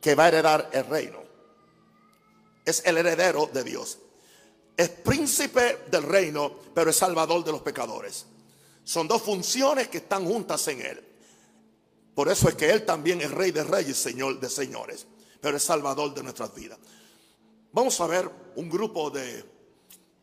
que 0.00 0.16
va 0.16 0.24
a 0.24 0.28
heredar 0.28 0.68
el 0.72 0.84
reino. 0.86 1.20
Es 2.64 2.82
el 2.84 2.98
heredero 2.98 3.48
de 3.52 3.62
Dios. 3.62 3.98
Es 4.76 4.90
príncipe 4.90 5.84
del 5.90 6.02
reino, 6.02 6.52
pero 6.74 6.90
es 6.90 6.96
salvador 6.96 7.42
de 7.44 7.52
los 7.52 7.62
pecadores. 7.62 8.26
Son 8.84 9.08
dos 9.08 9.22
funciones 9.22 9.88
que 9.88 9.98
están 9.98 10.26
juntas 10.26 10.68
en 10.68 10.80
él. 10.80 11.02
Por 12.14 12.28
eso 12.28 12.48
es 12.48 12.54
que 12.54 12.70
él 12.70 12.84
también 12.84 13.20
es 13.20 13.30
rey 13.30 13.50
de 13.50 13.64
reyes, 13.64 13.96
señor 13.96 14.38
de 14.38 14.48
señores, 14.48 15.06
pero 15.40 15.56
es 15.56 15.62
salvador 15.62 16.14
de 16.14 16.22
nuestras 16.22 16.54
vidas. 16.54 16.78
Vamos 17.72 18.00
a 18.00 18.06
ver 18.06 18.30
un 18.54 18.70
grupo 18.70 19.10
de, 19.10 19.44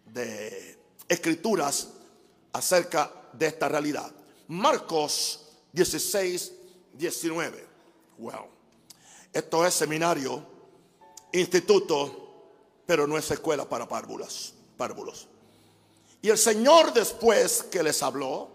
de 0.05 0.77
escrituras 1.07 1.89
acerca 2.51 3.12
de 3.33 3.48
esta 3.48 3.67
realidad. 3.67 4.12
Marcos 4.48 5.41
16, 5.72 6.51
19. 6.93 7.67
Wow. 8.19 8.48
Esto 9.31 9.65
es 9.65 9.74
seminario, 9.74 10.45
instituto, 11.31 12.23
pero 12.93 13.07
no 13.07 13.17
es 13.17 13.31
escuela 13.31 13.67
para 13.67 13.88
párvulos. 13.88 14.53
párvulos. 14.77 15.27
Y 16.21 16.29
el 16.29 16.38
Señor 16.38 16.93
después 16.93 17.63
que 17.63 17.81
les 17.81 18.03
habló, 18.03 18.51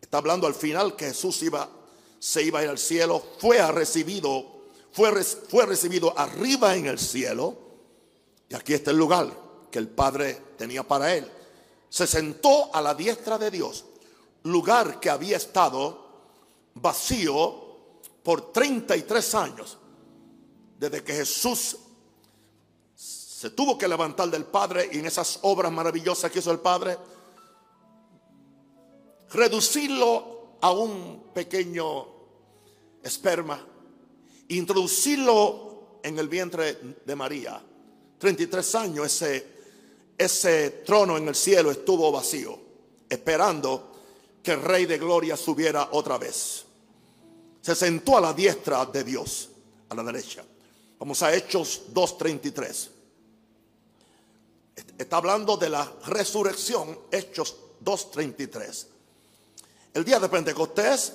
está 0.00 0.16
hablando 0.16 0.46
al 0.46 0.54
final 0.54 0.96
que 0.96 1.08
Jesús 1.08 1.42
iba, 1.42 1.68
se 2.18 2.42
iba 2.42 2.60
a 2.60 2.62
ir 2.62 2.70
al 2.70 2.78
cielo, 2.78 3.22
fue 3.38 3.60
recibido, 3.70 4.62
fue, 4.90 5.22
fue 5.22 5.66
recibido 5.66 6.18
arriba 6.18 6.76
en 6.76 6.86
el 6.86 6.98
cielo. 6.98 7.58
Y 8.48 8.54
aquí 8.54 8.72
está 8.72 8.90
el 8.90 8.96
lugar 8.96 9.30
que 9.70 9.78
el 9.78 9.88
Padre 9.88 10.40
tenía 10.56 10.82
para 10.82 11.14
él. 11.14 11.30
Se 11.90 12.06
sentó 12.06 12.74
a 12.74 12.80
la 12.80 12.94
diestra 12.94 13.36
de 13.36 13.50
Dios, 13.50 13.84
lugar 14.44 14.98
que 14.98 15.10
había 15.10 15.36
estado 15.36 16.06
vacío 16.72 17.66
por 18.22 18.50
33 18.50 19.34
años, 19.34 19.76
desde 20.78 21.04
que 21.04 21.12
Jesús 21.12 21.76
se 23.38 23.50
tuvo 23.50 23.78
que 23.78 23.86
levantar 23.86 24.28
del 24.30 24.46
Padre 24.46 24.90
y 24.90 24.98
en 24.98 25.06
esas 25.06 25.38
obras 25.42 25.70
maravillosas 25.70 26.28
que 26.28 26.40
hizo 26.40 26.50
el 26.50 26.58
Padre, 26.58 26.98
reducirlo 29.30 30.56
a 30.60 30.72
un 30.72 31.30
pequeño 31.32 32.04
esperma, 33.00 33.64
introducirlo 34.48 36.00
en 36.02 36.18
el 36.18 36.28
vientre 36.28 36.96
de 37.06 37.14
María. 37.14 37.62
33 38.18 38.74
años 38.74 39.06
ese, 39.06 39.46
ese 40.18 40.82
trono 40.84 41.16
en 41.16 41.28
el 41.28 41.36
cielo 41.36 41.70
estuvo 41.70 42.10
vacío, 42.10 42.58
esperando 43.08 43.92
que 44.42 44.50
el 44.50 44.62
Rey 44.62 44.84
de 44.86 44.98
Gloria 44.98 45.36
subiera 45.36 45.90
otra 45.92 46.18
vez. 46.18 46.64
Se 47.60 47.76
sentó 47.76 48.16
a 48.16 48.20
la 48.20 48.32
diestra 48.32 48.84
de 48.86 49.04
Dios, 49.04 49.48
a 49.90 49.94
la 49.94 50.02
derecha. 50.02 50.44
Vamos 50.98 51.22
a 51.22 51.32
Hechos 51.32 51.82
2.33. 51.94 52.97
Está 54.96 55.16
hablando 55.16 55.56
de 55.56 55.68
la 55.68 55.92
resurrección, 56.06 56.98
Hechos 57.10 57.56
2.33. 57.84 58.86
El 59.94 60.04
día 60.04 60.20
de 60.20 60.28
Pentecostés, 60.28 61.12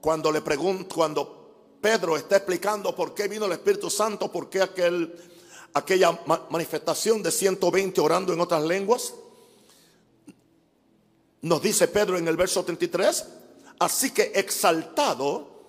cuando 0.00 0.32
le 0.32 0.40
pregunto, 0.40 0.94
cuando 0.94 1.76
Pedro 1.80 2.16
está 2.16 2.36
explicando 2.36 2.94
por 2.94 3.14
qué 3.14 3.28
vino 3.28 3.46
el 3.46 3.52
Espíritu 3.52 3.90
Santo, 3.90 4.30
por 4.32 4.50
qué 4.50 4.62
aquel, 4.62 5.14
aquella 5.74 6.18
manifestación 6.50 7.22
de 7.22 7.30
120 7.30 8.00
orando 8.00 8.32
en 8.32 8.40
otras 8.40 8.62
lenguas, 8.64 9.14
nos 11.42 11.62
dice 11.62 11.86
Pedro 11.88 12.18
en 12.18 12.26
el 12.26 12.36
verso 12.36 12.64
33, 12.64 13.24
así 13.78 14.10
que 14.10 14.32
exaltado, 14.34 15.62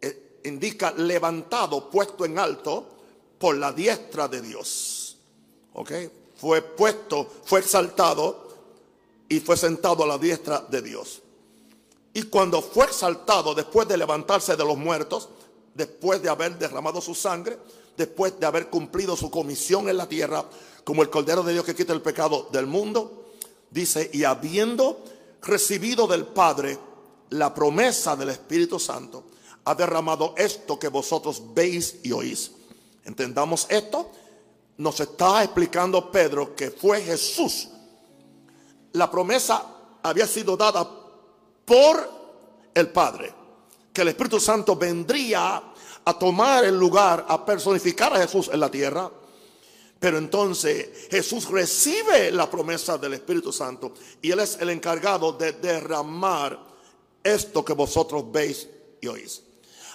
eh, 0.00 0.40
indica 0.44 0.92
levantado, 0.92 1.90
puesto 1.90 2.24
en 2.24 2.38
alto 2.38 2.88
por 3.38 3.56
la 3.56 3.72
diestra 3.72 4.28
de 4.28 4.40
Dios. 4.40 5.18
¿Ok? 5.74 5.92
Fue 6.44 6.60
puesto, 6.60 7.26
fue 7.46 7.60
exaltado 7.60 8.48
y 9.30 9.40
fue 9.40 9.56
sentado 9.56 10.04
a 10.04 10.06
la 10.06 10.18
diestra 10.18 10.60
de 10.68 10.82
Dios. 10.82 11.22
Y 12.12 12.24
cuando 12.24 12.60
fue 12.60 12.84
exaltado 12.84 13.54
después 13.54 13.88
de 13.88 13.96
levantarse 13.96 14.54
de 14.54 14.62
los 14.62 14.76
muertos, 14.76 15.30
después 15.72 16.20
de 16.20 16.28
haber 16.28 16.58
derramado 16.58 17.00
su 17.00 17.14
sangre, 17.14 17.56
después 17.96 18.38
de 18.38 18.44
haber 18.44 18.68
cumplido 18.68 19.16
su 19.16 19.30
comisión 19.30 19.88
en 19.88 19.96
la 19.96 20.06
tierra, 20.06 20.44
como 20.84 21.00
el 21.00 21.08
Cordero 21.08 21.42
de 21.42 21.54
Dios 21.54 21.64
que 21.64 21.74
quita 21.74 21.94
el 21.94 22.02
pecado 22.02 22.50
del 22.52 22.66
mundo, 22.66 23.24
Dice, 23.70 24.10
y 24.12 24.24
habiendo 24.24 25.02
recibido 25.40 26.06
del 26.06 26.26
Padre 26.26 26.78
la 27.30 27.54
promesa 27.54 28.14
del 28.16 28.28
Espíritu 28.28 28.78
Santo, 28.78 29.24
ha 29.64 29.74
derramado 29.74 30.34
esto 30.36 30.78
que 30.78 30.88
vosotros 30.88 31.42
veis 31.54 31.96
y 32.02 32.12
oís. 32.12 32.52
Entendamos 33.04 33.66
esto. 33.70 34.12
Nos 34.78 35.00
está 35.00 35.44
explicando 35.44 36.10
Pedro 36.10 36.54
que 36.54 36.70
fue 36.70 37.02
Jesús. 37.02 37.68
La 38.92 39.10
promesa 39.10 39.64
había 40.02 40.26
sido 40.26 40.56
dada 40.56 40.88
por 41.64 42.10
el 42.74 42.88
Padre. 42.88 43.32
Que 43.92 44.02
el 44.02 44.08
Espíritu 44.08 44.40
Santo 44.40 44.76
vendría 44.76 45.62
a 46.04 46.18
tomar 46.18 46.64
el 46.64 46.78
lugar, 46.78 47.24
a 47.28 47.44
personificar 47.44 48.12
a 48.14 48.20
Jesús 48.20 48.50
en 48.52 48.60
la 48.60 48.70
tierra 48.70 49.10
pero 50.04 50.18
entonces 50.18 51.08
Jesús 51.10 51.48
recibe 51.48 52.30
la 52.30 52.50
promesa 52.50 52.98
del 52.98 53.14
Espíritu 53.14 53.50
Santo 53.50 53.94
y 54.20 54.32
Él 54.32 54.40
es 54.40 54.58
el 54.60 54.68
encargado 54.68 55.32
de 55.32 55.52
derramar 55.52 56.60
esto 57.22 57.64
que 57.64 57.72
vosotros 57.72 58.30
veis 58.30 58.68
y 59.00 59.06
oís. 59.06 59.42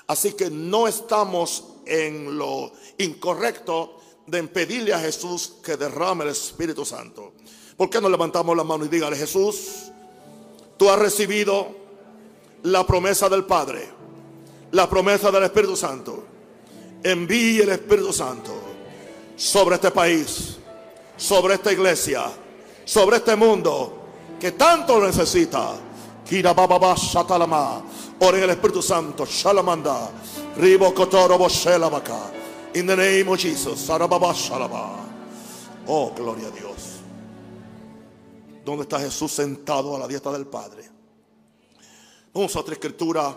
Así 0.07 0.33
que 0.33 0.49
no 0.49 0.87
estamos 0.87 1.63
en 1.85 2.39
lo 2.39 2.71
incorrecto 2.97 3.98
de 4.29 4.39
impedirle 4.39 4.93
a 4.93 4.99
Jesús 4.99 5.53
que 5.63 5.77
derrame 5.77 6.23
el 6.23 6.31
Espíritu 6.31 6.85
Santo. 6.85 7.33
¿Por 7.75 7.89
qué 7.89 8.01
no 8.01 8.09
levantamos 8.09 8.55
la 8.55 8.63
mano 8.63 8.85
y 8.85 8.87
dígale, 8.87 9.15
Jesús, 9.15 9.91
tú 10.77 10.89
has 10.89 10.99
recibido 10.99 11.67
la 12.63 12.85
promesa 12.85 13.29
del 13.29 13.45
Padre, 13.45 13.89
la 14.71 14.89
promesa 14.89 15.31
del 15.31 15.43
Espíritu 15.43 15.75
Santo? 15.75 16.23
Envíe 17.01 17.61
el 17.61 17.69
Espíritu 17.69 18.11
Santo 18.11 18.53
sobre 19.35 19.75
este 19.75 19.91
país, 19.91 20.57
sobre 21.15 21.55
esta 21.55 21.71
iglesia, 21.71 22.25
sobre 22.83 23.17
este 23.17 23.35
mundo 23.35 23.99
que 24.39 24.51
tanto 24.51 24.99
lo 24.99 25.07
necesita. 25.07 25.75
Ora 28.21 28.37
en 28.37 28.43
el 28.43 28.49
Espíritu 28.51 28.81
Santo. 28.81 29.25
Shalamanda. 29.25 30.11
Ribo 30.57 30.93
kotoro 30.93 31.37
boshelabaka. 31.37 32.38
In 32.73 32.85
the 32.85 32.95
name 32.95 33.27
of 33.27 33.39
Jesus. 33.39 33.89
Oh, 35.87 36.13
gloria 36.15 36.47
a 36.47 36.51
Dios. 36.51 36.99
¿Dónde 38.63 38.83
está 38.83 38.99
Jesús 38.99 39.31
sentado 39.31 39.95
a 39.95 39.99
la 39.99 40.07
diestra 40.07 40.31
del 40.31 40.45
Padre? 40.45 40.87
Vamos 42.31 42.55
a 42.55 42.59
otra 42.59 42.73
escritura. 42.73 43.35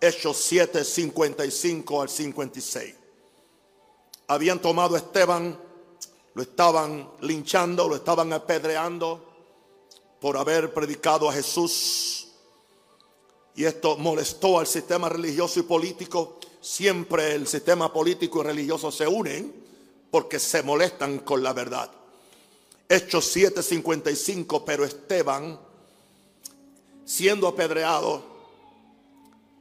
Hechos 0.00 0.36
7, 0.38 0.84
55 0.84 2.02
al 2.02 2.08
56. 2.08 2.94
Habían 4.28 4.60
tomado 4.60 4.96
a 4.96 4.98
Esteban, 4.98 5.56
lo 6.34 6.42
estaban 6.42 7.08
linchando, 7.20 7.88
lo 7.88 7.94
estaban 7.94 8.32
apedreando 8.32 9.24
por 10.20 10.36
haber 10.36 10.74
predicado 10.74 11.28
a 11.28 11.32
Jesús. 11.32 12.32
Y 13.54 13.64
esto 13.64 13.96
molestó 13.96 14.58
al 14.58 14.66
sistema 14.66 15.08
religioso 15.08 15.60
y 15.60 15.62
político. 15.62 16.40
Siempre 16.66 17.36
el 17.36 17.46
sistema 17.46 17.92
político 17.92 18.40
y 18.40 18.46
religioso 18.46 18.90
se 18.90 19.06
unen 19.06 19.54
porque 20.10 20.40
se 20.40 20.64
molestan 20.64 21.20
con 21.20 21.40
la 21.40 21.52
verdad. 21.52 21.88
Hechos 22.88 23.36
7:55, 23.36 24.64
pero 24.66 24.84
Esteban, 24.84 25.60
siendo 27.04 27.46
apedreado, 27.46 28.20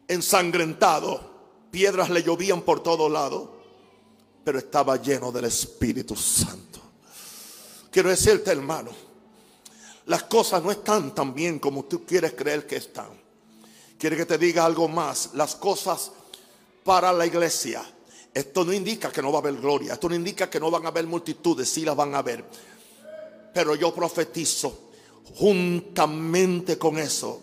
ensangrentado, 0.08 1.30
piedras 1.70 2.10
le 2.10 2.24
llovían 2.24 2.64
por 2.64 2.82
todo 2.82 3.08
lado, 3.08 3.56
pero 4.44 4.58
estaba 4.58 5.00
lleno 5.00 5.32
del 5.32 5.46
Espíritu 5.46 6.16
Santo. 6.16 6.82
Quiero 7.92 8.10
decirte, 8.10 8.50
hermano, 8.50 8.90
las 10.08 10.24
cosas 10.24 10.64
no 10.64 10.72
están 10.72 11.14
tan 11.14 11.36
bien 11.36 11.60
como 11.60 11.86
tú 11.86 12.04
quieres 12.04 12.34
creer 12.34 12.66
que 12.66 12.78
están. 12.78 13.10
Quiere 14.00 14.18
que 14.18 14.26
te 14.26 14.40
diga 14.40 14.66
algo 14.66 14.88
más. 14.88 15.30
Las 15.36 15.56
cosas 15.56 16.12
para 16.86 17.12
la 17.12 17.26
iglesia. 17.26 17.84
Esto 18.32 18.64
no 18.64 18.72
indica 18.72 19.12
que 19.12 19.22
no 19.22 19.32
va 19.32 19.40
a 19.40 19.42
haber 19.42 19.56
gloria. 19.56 19.94
Esto 19.94 20.08
no 20.08 20.16
indica 20.16 20.50
que 20.50 20.60
no 20.60 20.70
van 20.70 20.86
a 20.86 20.90
haber 20.90 21.08
multitudes. 21.08 21.68
Sí 21.68 21.84
las 21.84 21.96
van 21.96 22.14
a 22.14 22.20
haber. 22.20 22.46
Pero 23.54 23.76
yo 23.76 23.94
profetizo 23.94 24.92
juntamente 25.36 26.78
con 26.78 27.00
eso. 27.00 27.42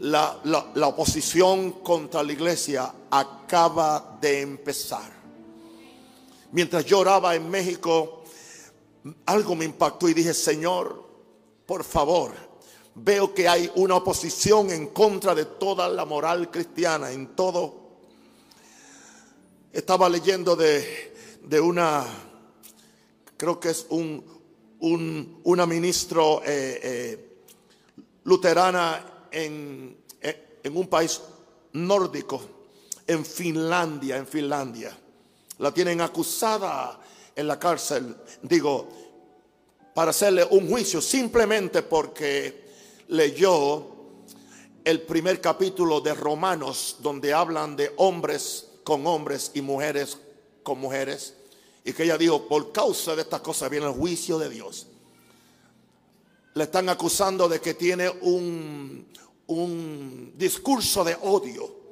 La, 0.00 0.38
la 0.44 0.88
oposición 0.88 1.80
contra 1.82 2.22
la 2.22 2.32
iglesia 2.32 2.92
acaba 3.10 4.18
de 4.20 4.42
empezar. 4.42 5.10
Mientras 6.52 6.84
yo 6.84 6.98
oraba 6.98 7.34
en 7.34 7.48
México, 7.48 8.22
algo 9.24 9.54
me 9.54 9.64
impactó 9.64 10.08
y 10.10 10.14
dije, 10.14 10.34
Señor, 10.34 11.04
por 11.64 11.84
favor, 11.84 12.32
veo 12.96 13.32
que 13.32 13.48
hay 13.48 13.70
una 13.76 13.96
oposición 13.96 14.70
en 14.70 14.88
contra 14.88 15.34
de 15.34 15.46
toda 15.46 15.88
la 15.88 16.04
moral 16.04 16.50
cristiana, 16.50 17.10
en 17.12 17.34
todo. 17.34 17.83
Estaba 19.74 20.08
leyendo 20.08 20.54
de, 20.54 21.12
de 21.42 21.60
una, 21.60 22.06
creo 23.36 23.58
que 23.58 23.70
es 23.70 23.86
un, 23.88 24.24
un 24.78 25.40
una 25.42 25.66
ministro 25.66 26.42
eh, 26.46 26.80
eh, 26.80 27.38
luterana 28.22 29.26
en, 29.32 29.96
en 30.62 30.76
un 30.76 30.86
país 30.86 31.20
nórdico, 31.72 32.40
en 33.04 33.24
Finlandia, 33.24 34.16
en 34.16 34.28
Finlandia. 34.28 34.96
La 35.58 35.74
tienen 35.74 36.02
acusada 36.02 37.00
en 37.34 37.48
la 37.48 37.58
cárcel, 37.58 38.14
digo, 38.42 38.88
para 39.92 40.10
hacerle 40.10 40.46
un 40.52 40.70
juicio 40.70 41.00
simplemente 41.00 41.82
porque 41.82 42.64
leyó 43.08 43.88
el 44.84 45.02
primer 45.02 45.40
capítulo 45.40 46.00
de 46.00 46.14
Romanos 46.14 46.98
donde 47.00 47.34
hablan 47.34 47.74
de 47.74 47.92
hombres 47.96 48.68
con 48.84 49.06
hombres 49.06 49.50
y 49.54 49.62
mujeres 49.62 50.18
con 50.62 50.78
mujeres. 50.78 51.34
Y 51.84 51.92
que 51.92 52.04
ella 52.04 52.16
dijo, 52.16 52.48
por 52.48 52.72
causa 52.72 53.14
de 53.14 53.22
estas 53.22 53.40
cosas 53.40 53.70
viene 53.70 53.86
el 53.86 53.92
juicio 53.92 54.38
de 54.38 54.48
Dios. 54.48 54.86
Le 56.54 56.64
están 56.64 56.88
acusando 56.88 57.48
de 57.48 57.60
que 57.60 57.74
tiene 57.74 58.08
un, 58.08 59.06
un 59.48 60.32
discurso 60.36 61.04
de 61.04 61.16
odio. 61.22 61.84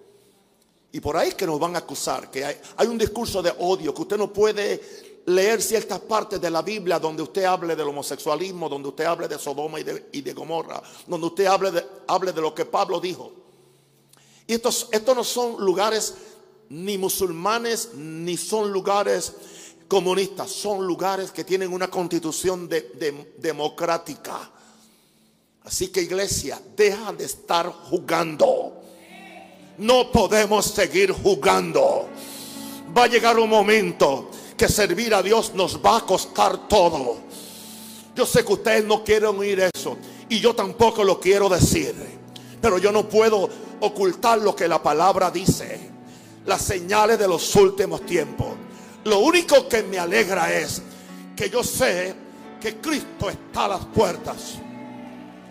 Y 0.93 1.01
por 1.01 1.17
ahí 1.17 1.33
que 1.33 1.47
nos 1.47 1.59
van 1.59 1.75
a 1.75 1.81
acusar, 1.81 2.31
que 2.31 2.45
hay, 2.45 2.61
hay 2.77 2.87
un 2.87 2.99
discurso 2.99 3.43
de 3.43 3.53
odio, 3.59 3.95
que 3.95 4.03
usted 4.03 4.19
no 4.19 4.33
puede 4.33 4.81
leer 5.27 5.63
ciertas 5.63 6.01
partes 6.01 6.41
de 6.41 6.51
la 6.51 6.63
Biblia 6.63 6.99
donde 6.99 7.23
usted 7.23 7.45
hable 7.45 7.77
del 7.77 7.89
homosexualismo, 7.89 8.69
donde 8.69 8.89
usted 8.89 9.05
hable 9.05 9.29
de 9.29 9.39
Sodoma 9.39 9.79
y 9.81 9.85
de, 9.85 10.33
Gomorra, 10.33 10.83
donde 11.07 11.27
usted 11.27 11.47
hable 11.47 11.71
de, 11.71 11.87
hable 12.07 12.33
de 12.33 12.41
lo 12.41 12.55
que 12.55 12.65
Pablo 12.65 13.01
dijo. 13.01 13.33
Y 14.47 14.55
estos, 14.55 14.89
estos 14.91 15.17
no 15.17 15.25
son 15.25 15.65
lugares 15.65 16.15
ni 16.73 16.97
musulmanes, 16.97 17.91
ni 17.95 18.39
son 18.39 18.73
lugares 18.73 19.35
comunistas, 19.87 20.51
son 20.51 20.87
lugares 20.87 21.31
que 21.31 21.45
tienen 21.45 21.71
una 21.71 21.89
constitución 21.89 22.67
democrática. 23.37 24.51
Así 25.65 25.89
que 25.89 26.01
iglesia, 26.01 26.59
deja 26.75 27.13
de 27.13 27.25
estar 27.25 27.71
jugando. 27.71 28.81
No 29.77 30.11
podemos 30.11 30.65
seguir 30.65 31.13
jugando. 31.13 32.09
Va 32.97 33.05
a 33.05 33.09
llegar 33.09 33.39
un 33.39 33.51
momento 33.51 34.31
que 34.57 34.67
servir 34.67 35.15
a 35.15 35.23
Dios 35.23 35.53
nos 35.55 35.79
va 35.79 35.99
a 35.99 36.07
costar 36.07 36.69
todo. 36.69 37.19
Yo 38.17 38.25
sé 38.25 38.47
que 38.47 38.53
ustedes 38.55 38.85
no 38.87 39.05
quieren 39.05 39.39
oír 39.39 39.61
eso 39.75 39.99
y 40.31 40.41
yo 40.41 40.55
tampoco 40.55 41.05
lo 41.05 41.21
quiero 41.21 41.51
decir. 41.51 41.95
Pero 42.63 42.79
yo 42.79 42.91
no 42.93 43.07
puedo 43.07 43.47
ocultar 43.81 44.39
lo 44.39 44.57
que 44.57 44.67
la 44.69 44.83
palabra 44.83 45.31
dice. 45.31 45.93
Las 46.47 46.63
señales 46.63 47.19
de 47.19 47.29
los 47.29 47.55
últimos 47.57 48.05
tiempos. 48.05 48.49
Lo 49.05 49.19
único 49.21 49.69
que 49.69 49.83
me 49.83 49.99
alegra 49.99 50.53
es 50.53 50.83
que 51.37 51.51
yo 51.51 51.63
sé 51.63 52.15
que 52.61 52.77
Cristo 52.77 53.29
está 53.29 53.65
a 53.65 53.69
las 53.69 53.87
puertas. 53.87 54.55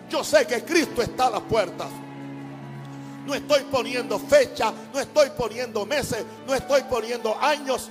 Yo 0.08 0.22
sé 0.24 0.46
que 0.46 0.64
Cristo 0.64 1.02
está 1.02 1.26
a 1.26 1.30
las 1.30 1.42
puertas. 1.42 1.88
No 3.26 3.34
estoy 3.34 3.62
poniendo 3.70 4.18
fecha, 4.18 4.72
no 4.92 4.98
estoy 4.98 5.30
poniendo 5.36 5.86
meses, 5.86 6.24
no 6.46 6.54
estoy 6.54 6.82
poniendo 6.82 7.36
años. 7.40 7.90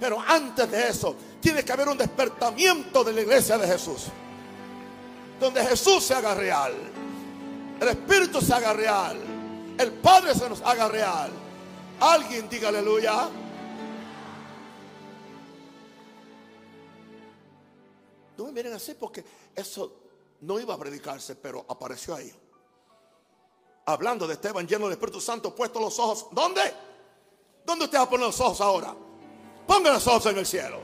Pero 0.00 0.18
antes 0.26 0.70
de 0.70 0.88
eso, 0.88 1.14
tiene 1.40 1.62
que 1.64 1.72
haber 1.72 1.88
un 1.88 1.98
despertamiento 1.98 3.04
de 3.04 3.12
la 3.12 3.20
iglesia 3.20 3.58
de 3.58 3.66
Jesús. 3.66 4.06
Donde 5.38 5.64
Jesús 5.64 6.04
se 6.04 6.14
haga 6.14 6.34
real. 6.34 6.72
El 7.80 7.88
Espíritu 7.88 8.40
se 8.40 8.52
haga 8.52 8.72
real. 8.72 9.18
El 9.78 9.92
Padre 9.92 10.34
se 10.34 10.48
nos 10.48 10.60
haga 10.62 10.88
real. 10.88 11.30
Alguien 12.00 12.48
diga 12.48 12.68
aleluya. 12.68 13.28
No 18.38 18.44
me 18.46 18.52
miren 18.52 18.72
así 18.72 18.94
porque 18.94 19.22
eso 19.54 20.00
no 20.40 20.58
iba 20.58 20.74
a 20.74 20.78
predicarse, 20.78 21.36
pero 21.36 21.66
apareció 21.68 22.14
ahí. 22.14 22.32
Hablando 23.84 24.26
de 24.26 24.34
Esteban 24.34 24.66
lleno 24.66 24.84
del 24.86 24.92
Espíritu 24.92 25.20
Santo, 25.20 25.54
puesto 25.54 25.78
los 25.78 25.98
ojos. 25.98 26.28
¿Dónde? 26.32 26.62
¿Dónde 27.66 27.84
usted 27.84 27.98
va 27.98 28.02
a 28.02 28.08
poner 28.08 28.26
los 28.26 28.40
ojos 28.40 28.60
ahora? 28.62 28.94
Ponga 29.66 29.92
los 29.92 30.06
ojos 30.06 30.24
en 30.26 30.38
el 30.38 30.46
cielo. 30.46 30.80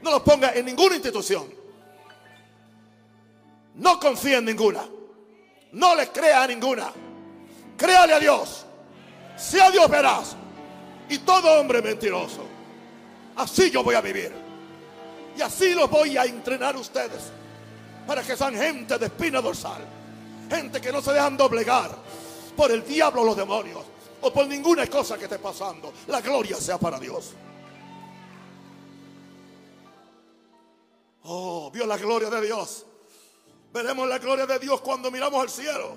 No 0.00 0.12
los 0.12 0.22
ponga 0.22 0.54
en 0.54 0.64
ninguna 0.64 0.94
institución. 0.94 1.52
No 3.74 4.00
confía 4.00 4.38
en 4.38 4.46
ninguna. 4.46 4.88
No 5.72 5.94
le 5.94 6.08
crea 6.10 6.44
a 6.44 6.46
ninguna. 6.46 6.90
Créale 7.76 8.14
a 8.14 8.18
Dios. 8.18 8.64
Sea 9.36 9.70
Dios 9.70 9.90
verás. 9.90 10.36
Y 11.08 11.18
todo 11.18 11.60
hombre 11.60 11.82
mentiroso. 11.82 12.44
Así 13.36 13.70
yo 13.70 13.82
voy 13.82 13.94
a 13.94 14.00
vivir. 14.00 14.32
Y 15.36 15.42
así 15.42 15.74
los 15.74 15.90
voy 15.90 16.16
a 16.16 16.24
entrenar 16.24 16.76
ustedes. 16.76 17.30
Para 18.06 18.22
que 18.22 18.36
sean 18.36 18.54
gente 18.54 18.98
de 18.98 19.06
espina 19.06 19.40
dorsal. 19.40 19.82
Gente 20.48 20.80
que 20.80 20.92
no 20.92 21.00
se 21.00 21.12
dejan 21.12 21.36
doblegar 21.36 21.90
por 22.56 22.70
el 22.70 22.84
diablo 22.84 23.22
o 23.22 23.24
los 23.24 23.36
demonios. 23.36 23.82
O 24.20 24.32
por 24.32 24.46
ninguna 24.46 24.86
cosa 24.86 25.18
que 25.18 25.24
esté 25.24 25.38
pasando. 25.38 25.92
La 26.08 26.20
gloria 26.20 26.56
sea 26.56 26.78
para 26.78 26.98
Dios. 26.98 27.32
Oh, 31.24 31.70
vio 31.70 31.86
la 31.86 31.96
gloria 31.96 32.30
de 32.30 32.40
Dios. 32.42 32.86
Veremos 33.72 34.08
la 34.08 34.18
gloria 34.18 34.46
de 34.46 34.58
Dios 34.58 34.80
cuando 34.82 35.10
miramos 35.10 35.42
al 35.42 35.50
cielo. 35.50 35.96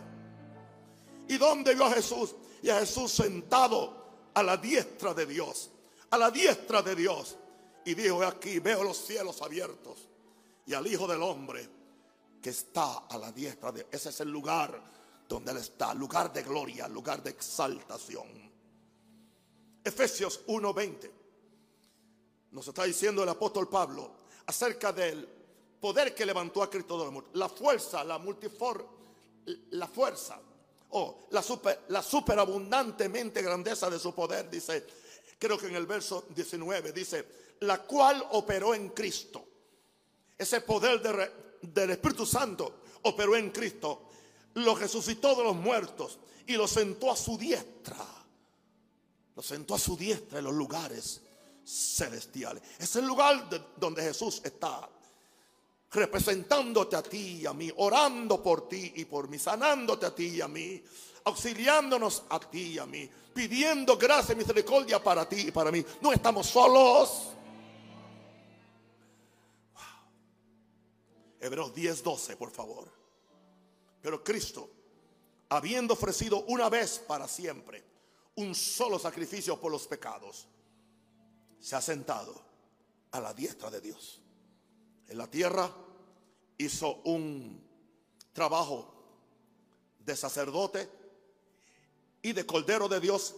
¿Y 1.28 1.38
dónde 1.38 1.76
vio 1.76 1.86
a 1.86 1.91
Jesús? 1.91 2.36
Y 2.63 2.70
a 2.70 2.80
Jesús 2.80 3.12
sentado 3.12 4.07
a 4.38 4.43
la 4.43 4.56
diestra 4.56 5.15
de 5.15 5.26
Dios. 5.26 5.71
A 6.12 6.17
la 6.17 6.30
diestra 6.30 6.84
de 6.84 6.95
Dios. 6.95 7.36
Y 7.86 7.95
dijo, 7.95 8.23
aquí 8.23 8.60
veo 8.60 8.84
los 8.84 8.97
cielos 8.97 9.41
abiertos. 9.41 10.08
Y 10.67 10.76
al 10.76 10.86
Hijo 10.86 11.08
del 11.08 11.23
Hombre 11.23 11.67
que 12.39 12.52
está 12.52 13.08
a 13.10 13.17
la 13.17 13.32
diestra 13.32 13.71
de 13.71 13.88
Ese 13.91 14.10
es 14.10 14.19
el 14.21 14.30
lugar 14.30 14.80
donde 15.28 15.52
Él 15.52 15.58
está. 15.58 15.91
Lugar 15.95 16.32
de 16.32 16.43
gloria, 16.43 16.88
lugar 16.88 17.23
de 17.23 17.32
exaltación. 17.32 18.28
Efesios 19.84 20.45
1:20. 20.45 21.12
Nos 22.52 22.67
está 22.67 22.84
diciendo 22.84 23.23
el 23.23 23.30
apóstol 23.30 23.67
Pablo 23.67 24.17
acerca 24.45 24.93
del 24.93 25.28
poder 25.82 26.13
que 26.13 26.28
levantó 26.28 26.62
a 26.62 26.69
Cristo 26.69 26.95
la. 26.95 27.23
La 27.34 27.50
fuerza, 27.50 28.04
la 28.04 28.19
multifor, 28.19 28.88
la 29.71 29.88
fuerza. 29.88 30.39
Oh, 30.91 31.28
la, 31.32 31.41
super, 31.41 31.86
la 31.89 32.02
superabundantemente 32.02 33.41
grandeza 33.41 33.89
de 33.89 34.00
su 34.00 34.13
poder, 34.15 34.50
dice, 34.50 34.86
creo 35.38 35.58
que 35.58 35.67
en 35.67 35.76
el 35.76 35.86
verso 35.86 36.26
19, 36.30 36.93
dice, 36.93 37.26
la 37.62 37.84
cual 37.84 38.26
operó 38.32 38.73
en 38.73 38.89
Cristo. 38.89 39.45
Ese 40.38 40.62
poder 40.62 41.02
del 41.62 41.89
Espíritu 41.89 42.26
Santo 42.26 42.82
operó 43.04 43.36
en 43.36 43.50
Cristo, 43.50 44.10
lo 44.56 44.76
resucitó 44.76 45.36
de 45.36 45.43
los 45.43 45.56
muertos 45.56 46.19
y 46.45 46.54
lo 46.54 46.67
sentó 46.67 47.12
a 47.12 47.17
su 47.17 47.38
diestra. 47.38 47.97
Lo 49.36 49.43
sentó 49.43 49.76
a 49.76 49.80
su 49.80 49.95
diestra 49.97 50.39
en 50.39 50.45
los 50.45 50.54
lugares 50.54 51.21
celestiales. 51.63 52.63
Es 52.80 52.95
el 52.95 53.06
lugar 53.06 53.50
donde 53.76 54.02
Jesús 54.02 54.41
está 54.43 54.89
representándote 55.91 56.95
a 56.95 57.04
ti 57.04 57.39
y 57.41 57.45
a 57.45 57.54
mí, 57.54 57.71
orando 57.78 58.41
por 58.41 58.67
ti 58.67 58.93
y 58.95 59.06
por 59.06 59.30
mí, 59.30 59.39
sanándote 59.39 60.06
a 60.06 60.13
ti 60.13 60.28
y 60.28 60.41
a 60.41 60.47
mí, 60.47 60.84
auxiliándonos 61.23 62.23
a 62.30 62.39
ti 62.39 62.73
y 62.73 62.80
a 62.80 62.86
mí, 62.86 63.10
pidiendo 63.34 63.97
gracia 63.97 64.34
y 64.34 64.38
misericordia 64.38 65.02
para 65.02 65.28
ti 65.28 65.47
y 65.47 65.52
para 65.52 65.71
mí. 65.71 65.86
No 66.02 66.12
estamos 66.12 66.47
solos. 66.47 67.30
Hebreos 71.39 71.73
10, 71.73 72.04
12, 72.04 72.36
por 72.36 72.52
favor. 72.52 72.91
Pero 74.02 74.23
Cristo, 74.23 74.69
habiendo 75.50 75.93
ofrecido 75.93 76.43
una 76.47 76.69
vez 76.69 77.00
para 77.00 77.28
siempre 77.28 77.84
un 78.36 78.54
solo 78.54 79.00
sacrificio 79.00 79.60
por 79.60 79.71
los 79.71 79.88
pecados, 79.88 80.47
se 81.60 81.76
ha 81.76 81.82
sentado 81.82 82.41
a 83.12 83.21
la 83.21 83.34
diestra 83.34 83.69
de 83.69 83.82
Dios 83.82 84.21
en 85.08 85.17
la 85.17 85.28
tierra, 85.28 85.72
hizo 86.58 87.02
un 87.06 87.63
trabajo 88.34 88.93
de 90.00 90.15
sacerdote 90.15 90.89
y 92.22 92.34
de 92.34 92.46
cordero 92.46 92.88
de 92.88 93.00
Dios 93.00 93.36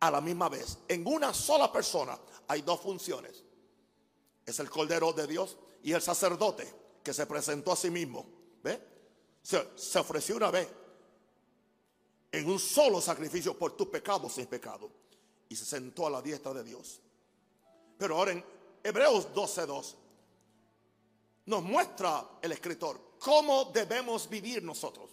a 0.00 0.10
la 0.10 0.20
misma 0.20 0.48
vez. 0.48 0.78
En 0.88 1.06
una 1.06 1.32
sola 1.32 1.72
persona 1.72 2.18
hay 2.48 2.62
dos 2.62 2.80
funciones. 2.80 3.44
Es 4.44 4.58
el 4.58 4.68
cordero 4.68 5.12
de 5.12 5.26
Dios 5.26 5.56
y 5.82 5.92
el 5.92 6.02
sacerdote 6.02 6.72
que 7.02 7.14
se 7.14 7.26
presentó 7.26 7.72
a 7.72 7.76
sí 7.76 7.90
mismo. 7.90 8.26
¿Ve? 8.62 8.80
Se, 9.42 9.98
ofreció 9.98 10.36
una 10.36 10.50
vez 10.50 10.68
en 12.30 12.48
un 12.48 12.58
solo 12.58 13.00
sacrificio 13.00 13.58
por 13.58 13.76
tus 13.76 13.88
pecados 13.88 14.32
sin 14.34 14.46
pecado. 14.46 14.90
Y 15.48 15.56
se 15.56 15.64
sentó 15.64 16.06
a 16.06 16.10
la 16.10 16.22
diestra 16.22 16.54
de 16.54 16.64
Dios. 16.64 17.00
Pero 17.98 18.16
ahora 18.16 18.32
en 18.32 18.44
Hebreos 18.82 19.28
12.2 19.34 19.94
nos 21.46 21.62
muestra 21.62 22.24
el 22.40 22.52
escritor 22.52 23.12
cómo 23.22 23.66
debemos 23.66 24.28
vivir 24.28 24.62
nosotros. 24.62 25.10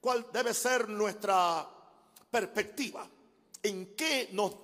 ¿Cuál 0.00 0.30
debe 0.32 0.54
ser 0.54 0.88
nuestra 0.88 1.68
perspectiva? 2.30 3.08
¿En 3.62 3.94
qué 3.96 4.28
nos, 4.32 4.54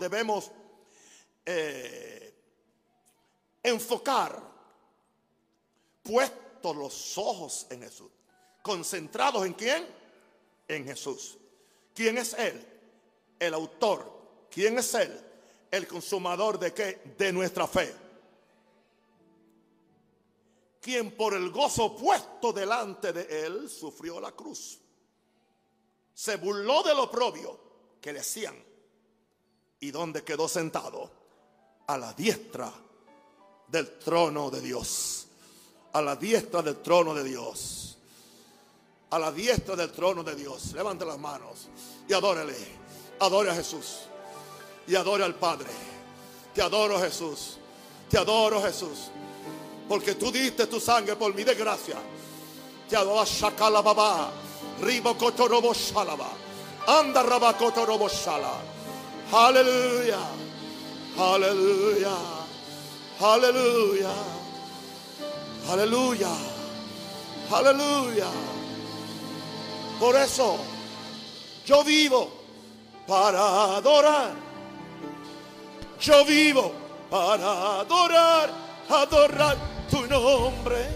debemos 0.00 0.50
eh, 1.46 2.34
enfocar? 3.62 4.52
Puestos 6.02 6.76
los 6.76 7.18
ojos 7.18 7.66
en 7.70 7.82
Jesús. 7.82 8.10
¿Concentrados 8.62 9.46
en 9.46 9.52
quién? 9.52 9.86
En 10.66 10.84
Jesús. 10.84 11.38
¿Quién 11.94 12.18
es 12.18 12.34
Él? 12.34 12.66
El 13.38 13.54
autor. 13.54 14.12
¿Quién 14.50 14.78
es 14.78 14.92
Él? 14.94 15.20
El 15.70 15.86
consumador 15.86 16.58
de 16.58 16.74
qué? 16.74 17.14
De 17.16 17.32
nuestra 17.32 17.68
fe 17.68 18.03
quien 20.84 21.16
por 21.16 21.32
el 21.32 21.50
gozo 21.50 21.96
puesto 21.96 22.52
delante 22.52 23.14
de 23.14 23.46
él 23.46 23.70
sufrió 23.70 24.20
la 24.20 24.32
cruz. 24.32 24.78
Se 26.12 26.36
burló 26.36 26.82
del 26.82 26.98
oprobio 26.98 27.58
que 28.02 28.12
le 28.12 28.20
hacían. 28.20 28.54
¿Y 29.80 29.90
donde 29.90 30.22
quedó 30.22 30.46
sentado? 30.46 31.10
A 31.86 31.96
la 31.96 32.12
diestra 32.12 32.70
del 33.66 33.98
trono 33.98 34.50
de 34.50 34.60
Dios. 34.60 35.26
A 35.94 36.02
la 36.02 36.16
diestra 36.16 36.60
del 36.60 36.82
trono 36.82 37.14
de 37.14 37.24
Dios. 37.24 37.96
A 39.08 39.18
la 39.18 39.32
diestra 39.32 39.76
del 39.76 39.90
trono 39.90 40.22
de 40.22 40.34
Dios. 40.34 40.74
Levante 40.74 41.06
las 41.06 41.18
manos 41.18 41.70
y 42.06 42.12
adórele. 42.12 42.58
Adore 43.20 43.50
a 43.50 43.54
Jesús. 43.54 44.00
Y 44.86 44.96
adore 44.96 45.24
al 45.24 45.36
Padre. 45.36 45.70
Te 46.54 46.60
adoro 46.60 47.00
Jesús. 47.00 47.56
Te 48.10 48.18
adoro 48.18 48.60
Jesús. 48.60 49.10
Porque 49.88 50.14
tú 50.14 50.32
diste 50.32 50.66
tu 50.66 50.80
sangre 50.80 51.16
por 51.16 51.34
mi 51.34 51.44
desgracia. 51.44 51.96
Te 52.88 52.96
adoro 52.96 53.24
shakala 53.24 53.82
baba. 53.82 54.30
Ribo 54.80 55.16
kotorobo 55.16 55.72
shalaba. 55.74 56.28
Anda 56.86 57.22
raba 57.22 57.54
kotorobo. 57.56 58.08
Aleluya. 59.32 60.18
Aleluya. 61.18 62.16
Aleluya. 63.20 64.12
Aleluya. 65.70 66.30
Aleluya. 67.50 68.26
Por 70.00 70.16
eso 70.16 70.58
yo 71.64 71.84
vivo 71.84 72.30
para 73.06 73.76
adorar. 73.76 74.32
Yo 76.00 76.24
vivo 76.24 76.72
para 77.10 77.80
adorar, 77.80 78.50
adorar 78.88 79.73
tu 79.94 80.06
nombre. 80.08 80.88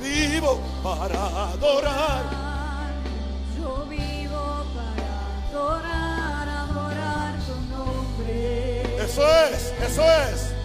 Vivo 0.00 0.60
para 0.82 1.50
adorar. 1.52 2.24
Yo 3.56 3.84
vivo 3.88 4.64
para 4.76 5.10
adorar, 5.48 6.48
adorar 6.48 7.34
tu 7.46 7.56
nombre. 7.76 9.04
Eso 9.04 9.22
es, 9.26 9.74
eso 9.82 10.02
es. 10.02 10.57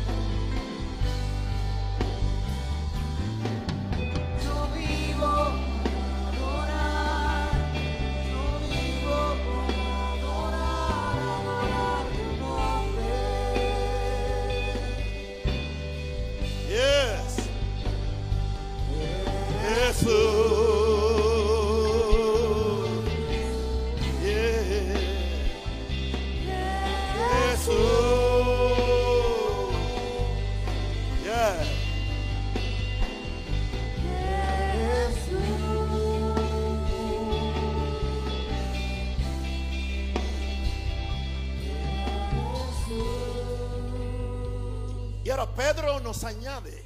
Pedro 45.55 45.99
nos 45.99 46.23
añade 46.23 46.83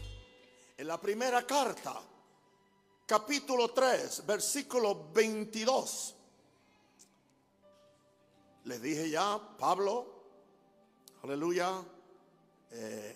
en 0.78 0.88
la 0.88 1.00
primera 1.00 1.46
carta, 1.48 2.02
capítulo 3.08 3.70
3, 3.70 4.26
versículo 4.28 5.10
22. 5.13 6.15
Les 8.65 8.82
dije 8.82 9.10
ya, 9.10 9.39
Pablo, 9.58 10.26
aleluya, 11.24 11.82
eh, 12.72 13.15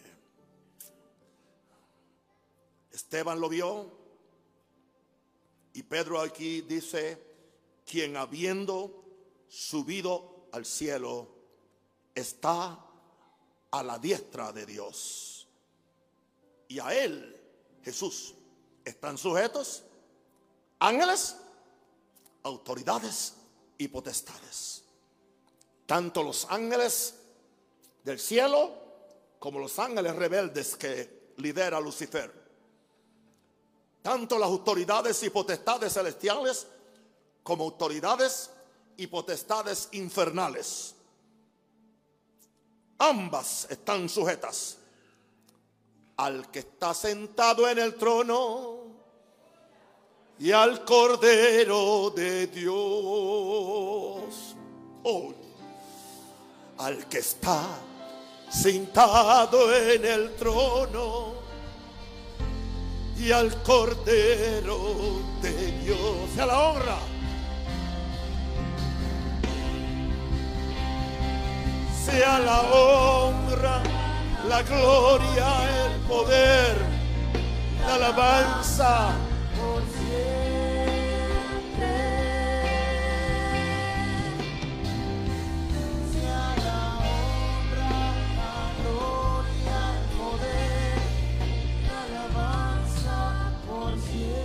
Esteban 2.90 3.40
lo 3.40 3.50
vio, 3.50 3.92
y 5.74 5.84
Pedro 5.84 6.22
aquí 6.22 6.62
dice, 6.62 7.22
quien 7.86 8.16
habiendo 8.16 9.04
subido 9.50 10.48
al 10.54 10.66
cielo 10.66 11.28
está 12.16 12.80
a 13.72 13.84
la 13.84 14.00
diestra 14.00 14.54
de 14.54 14.66
Dios 14.66 15.48
y 16.70 16.80
a 16.80 16.94
Él, 16.94 17.38
Jesús, 17.84 18.36
están 18.86 19.18
sujetos 19.18 19.84
ángeles, 20.80 21.36
autoridades 22.44 23.34
y 23.78 23.88
potestades. 23.88 24.84
Tanto 25.86 26.24
los 26.24 26.48
ángeles 26.50 27.16
del 28.04 28.20
cielo 28.20 28.72
como 29.40 29.60
los 29.60 29.78
ángeles 29.80 30.16
rebeldes 30.16 30.76
que 30.76 31.34
lidera 31.38 31.80
Lucifer. 31.80 32.32
Tanto 34.02 34.40
las 34.40 34.50
autoridades 34.50 35.22
y 35.24 35.30
potestades 35.30 35.94
celestiales 35.94 36.68
como 37.44 37.66
autoridades 37.66 38.50
y 38.98 39.08
potestades 39.08 39.90
infernales. 39.92 40.96
Ambas 42.98 43.68
están 43.70 44.10
sujetas 44.10 44.78
al 46.22 46.52
que 46.52 46.60
está 46.60 46.94
sentado 46.94 47.68
en 47.68 47.80
el 47.80 47.96
trono 47.96 48.78
y 50.38 50.52
al 50.52 50.86
Cordero 50.86 52.12
de 52.16 52.46
Dios. 52.46 52.76
Oh, 55.04 55.34
al 56.78 57.08
que 57.08 57.18
está 57.18 57.64
sentado 58.52 59.76
en 59.76 60.06
el 60.06 60.36
trono 60.36 61.34
y 63.18 63.32
al 63.32 63.64
Cordero 63.64 64.78
de 65.42 65.72
Dios. 65.84 66.38
A 66.38 66.46
la 66.46 66.70
honra. 66.70 66.98
Sea 72.06 72.38
la 72.38 72.62
honra, 72.62 73.82
la 74.48 74.64
gloria, 74.64 75.86
el 75.86 76.00
poder, 76.02 76.76
la 77.86 77.96
alabanza. 77.96 79.14
por 79.56 79.82
siempre. 79.84 81.12
Sea 86.12 86.56
la 86.66 86.82
honra, 86.98 87.94
la 88.38 88.56
gloria, 88.82 89.80
el 89.94 90.06
poder, 90.18 90.98
la 91.88 92.00
alabanza 92.04 93.20
por 93.68 93.92
siempre. 94.00 94.42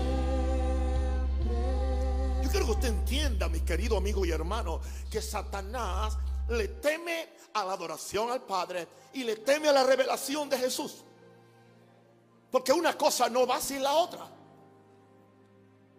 Yo 2.42 2.48
quiero 2.50 2.64
que 2.66 2.72
usted 2.72 2.88
entienda, 2.88 3.48
mi 3.48 3.60
querido 3.60 3.96
amigo 3.96 4.24
y 4.26 4.30
hermano, 4.30 4.80
que 5.10 5.22
Satanás 5.22 6.18
le 6.48 6.68
teme 6.68 7.28
a 7.54 7.64
la 7.64 7.72
adoración 7.72 8.30
al 8.30 8.42
Padre 8.42 8.86
y 9.14 9.24
le 9.24 9.36
teme 9.36 9.68
a 9.68 9.72
la 9.72 9.84
revelación 9.84 10.48
de 10.48 10.58
Jesús. 10.58 11.02
Porque 12.50 12.72
una 12.72 12.96
cosa 12.96 13.28
no 13.28 13.46
va 13.46 13.60
sin 13.60 13.82
la 13.82 13.94
otra. 13.94 14.28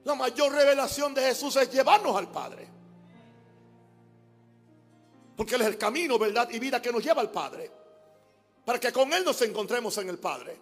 La 0.06 0.16
mayor 0.16 0.54
revelación 0.54 1.14
de 1.14 1.22
Jesús 1.22 1.56
es 1.58 1.72
llevarnos 1.72 2.16
al 2.16 2.32
Padre. 2.32 2.68
Porque 5.36 5.56
Él 5.56 5.62
es 5.62 5.68
el 5.68 5.78
camino, 5.78 6.18
verdad 6.18 6.50
y 6.50 6.60
vida 6.60 6.82
que 6.82 6.92
nos 6.92 7.04
lleva 7.04 7.22
al 7.22 7.30
Padre. 7.30 7.70
Para 8.64 8.80
que 8.80 8.92
con 8.92 9.12
Él 9.12 9.26
nos 9.26 9.42
encontremos 9.42 9.98
en 9.98 10.10
el 10.10 10.18
Padre. 10.18 10.58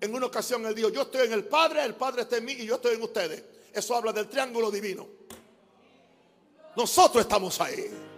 En 0.00 0.14
una 0.14 0.26
ocasión 0.26 0.66
Él 0.66 0.74
dijo, 0.74 0.88
yo 0.88 1.02
estoy 1.02 1.26
en 1.26 1.32
el 1.32 1.44
Padre, 1.44 1.84
el 1.84 1.94
Padre 1.94 2.22
está 2.22 2.38
en 2.38 2.44
mí 2.44 2.52
y 2.52 2.66
yo 2.66 2.74
estoy 2.76 2.96
en 2.96 3.02
ustedes. 3.02 3.44
Eso 3.72 3.94
habla 3.94 4.12
del 4.12 4.28
triángulo 4.28 4.70
divino. 4.70 5.06
Nosotros 6.76 7.22
estamos 7.22 7.60
ahí. 7.60 8.09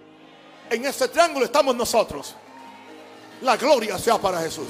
En 0.73 0.87
ese 0.87 1.07
triángulo 1.09 1.45
estamos 1.45 1.77
nosotros. 1.77 2.35
La 3.43 3.59
gloria 3.59 3.99
sea 3.99 4.19
para 4.19 4.41
Jesús. 4.41 4.69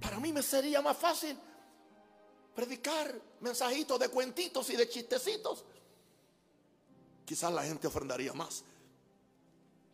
Para 0.00 0.18
mí 0.18 0.32
me 0.32 0.42
sería 0.42 0.82
más 0.82 0.96
fácil 0.96 1.38
predicar 2.56 3.14
mensajitos 3.38 4.00
de 4.00 4.08
cuentitos 4.08 4.68
y 4.70 4.74
de 4.74 4.88
chistecitos. 4.88 5.64
Quizás 7.24 7.52
la 7.52 7.62
gente 7.62 7.86
ofrendaría 7.86 8.32
más. 8.32 8.64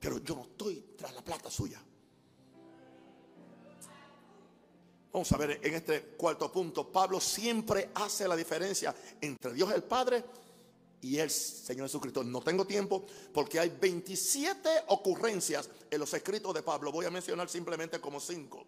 Pero 0.00 0.16
yo 0.16 0.34
no 0.36 0.42
estoy 0.44 0.94
tras 0.96 1.12
la 1.12 1.20
plata 1.20 1.50
suya. 1.50 1.78
Vamos 5.12 5.30
a 5.32 5.36
ver 5.36 5.60
en 5.62 5.74
este 5.74 6.00
cuarto 6.16 6.50
punto, 6.50 6.90
Pablo 6.90 7.20
siempre 7.20 7.90
hace 7.94 8.26
la 8.26 8.34
diferencia 8.34 8.94
entre 9.20 9.52
Dios 9.52 9.70
el 9.72 9.82
Padre 9.82 10.24
y 11.02 11.18
el 11.18 11.30
Señor 11.30 11.86
Jesucristo. 11.86 12.24
No 12.24 12.40
tengo 12.40 12.64
tiempo 12.64 13.04
porque 13.34 13.60
hay 13.60 13.68
27 13.68 14.84
ocurrencias 14.88 15.68
en 15.90 16.00
los 16.00 16.14
escritos 16.14 16.54
de 16.54 16.62
Pablo. 16.62 16.90
Voy 16.90 17.04
a 17.04 17.10
mencionar 17.10 17.50
simplemente 17.50 18.00
como 18.00 18.20
5. 18.20 18.64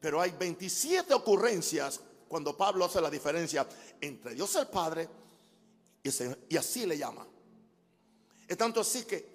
Pero 0.00 0.20
hay 0.20 0.30
27 0.30 1.12
ocurrencias 1.14 2.00
cuando 2.28 2.56
Pablo 2.56 2.84
hace 2.84 3.00
la 3.00 3.10
diferencia 3.10 3.66
entre 4.00 4.34
Dios 4.34 4.54
el 4.54 4.68
Padre 4.68 5.08
y, 6.00 6.12
Señor, 6.12 6.38
y 6.48 6.56
así 6.56 6.86
le 6.86 6.96
llama. 6.96 7.26
Es 8.46 8.56
tanto 8.56 8.80
así 8.80 9.02
que 9.02 9.26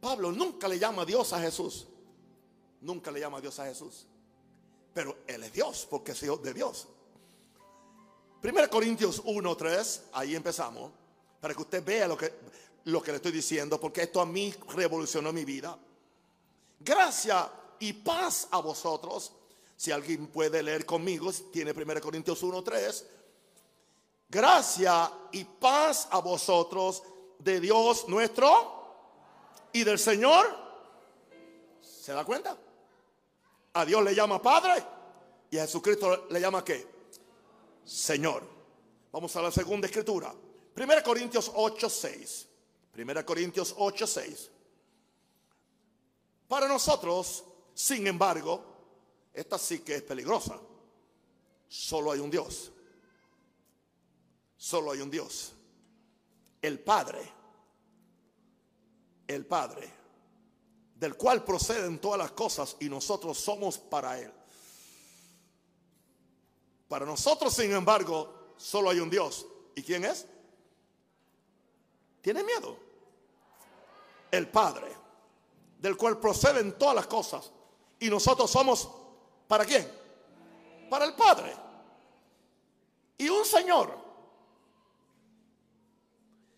Pablo 0.00 0.32
nunca 0.32 0.66
le 0.66 0.78
llama 0.78 1.02
a 1.02 1.06
Dios 1.06 1.32
a 1.32 1.40
Jesús. 1.40 1.86
Nunca 2.80 3.12
le 3.12 3.20
llama 3.20 3.38
a 3.38 3.40
Dios 3.40 3.58
a 3.60 3.66
Jesús. 3.66 4.06
Pero 4.94 5.18
Él 5.26 5.42
es 5.42 5.52
Dios 5.52 5.86
porque 5.90 6.12
es 6.12 6.22
Hijo 6.22 6.36
de 6.38 6.54
Dios. 6.54 6.88
1 8.42 8.70
Corintios 8.70 9.22
1, 9.24 9.56
3, 9.56 10.02
ahí 10.12 10.36
empezamos. 10.36 10.92
Para 11.40 11.54
que 11.54 11.62
usted 11.62 11.84
vea 11.84 12.06
lo 12.06 12.16
que, 12.16 12.32
lo 12.84 13.02
que 13.02 13.10
le 13.10 13.16
estoy 13.16 13.32
diciendo, 13.32 13.80
porque 13.80 14.02
esto 14.02 14.20
a 14.20 14.26
mí 14.26 14.54
revolucionó 14.68 15.32
mi 15.32 15.44
vida. 15.44 15.76
Gracia 16.80 17.50
y 17.80 17.92
paz 17.92 18.48
a 18.50 18.58
vosotros. 18.58 19.32
Si 19.76 19.90
alguien 19.90 20.28
puede 20.28 20.62
leer 20.62 20.86
conmigo, 20.86 21.32
tiene 21.52 21.72
1 21.72 22.00
Corintios 22.00 22.42
1, 22.42 22.62
3. 22.62 23.06
Gracia 24.28 25.12
y 25.32 25.44
paz 25.44 26.08
a 26.10 26.20
vosotros 26.20 27.02
de 27.38 27.60
Dios 27.60 28.08
nuestro 28.08 28.84
y 29.72 29.84
del 29.84 29.98
Señor. 29.98 30.46
¿Se 31.80 32.12
da 32.12 32.24
cuenta? 32.24 32.56
A 33.74 33.84
Dios 33.84 34.02
le 34.02 34.14
llama 34.14 34.40
Padre 34.40 34.84
y 35.50 35.58
a 35.58 35.62
Jesucristo 35.62 36.26
le 36.30 36.40
llama 36.40 36.64
qué? 36.64 36.86
Señor. 37.84 38.42
Vamos 39.12 39.34
a 39.36 39.42
la 39.42 39.50
segunda 39.50 39.86
escritura. 39.86 40.34
1 40.76 41.02
Corintios 41.04 41.52
8, 41.54 41.88
6. 41.88 42.48
1 42.96 43.26
Corintios 43.26 43.74
8, 43.76 44.06
6. 44.06 44.50
Para 46.48 46.68
nosotros, 46.68 47.44
sin 47.72 48.06
embargo, 48.06 48.64
esta 49.32 49.58
sí 49.58 49.80
que 49.80 49.96
es 49.96 50.02
peligrosa. 50.02 50.58
Solo 51.68 52.12
hay 52.12 52.20
un 52.20 52.30
Dios. 52.30 52.70
Solo 54.56 54.92
hay 54.92 55.00
un 55.00 55.10
Dios. 55.10 55.52
El 56.62 56.78
Padre. 56.80 57.32
El 59.26 59.46
Padre. 59.46 60.03
Del 60.94 61.16
cual 61.16 61.44
proceden 61.44 61.98
todas 61.98 62.18
las 62.18 62.32
cosas 62.32 62.76
y 62.80 62.88
nosotros 62.88 63.38
somos 63.38 63.78
para 63.78 64.18
Él. 64.18 64.32
Para 66.88 67.04
nosotros, 67.04 67.52
sin 67.52 67.72
embargo, 67.72 68.54
solo 68.56 68.90
hay 68.90 69.00
un 69.00 69.10
Dios. 69.10 69.46
¿Y 69.74 69.82
quién 69.82 70.04
es? 70.04 70.26
¿Tiene 72.20 72.42
miedo? 72.42 72.76
El 74.30 74.48
Padre, 74.48 74.88
del 75.78 75.96
cual 75.96 76.18
proceden 76.18 76.78
todas 76.78 76.94
las 76.94 77.06
cosas. 77.06 77.50
Y 77.98 78.08
nosotros 78.08 78.50
somos, 78.50 78.88
¿para 79.48 79.64
quién? 79.64 79.90
Para 80.88 81.04
el 81.04 81.14
Padre. 81.14 81.54
Y 83.18 83.28
un 83.28 83.44
Señor. 83.44 83.94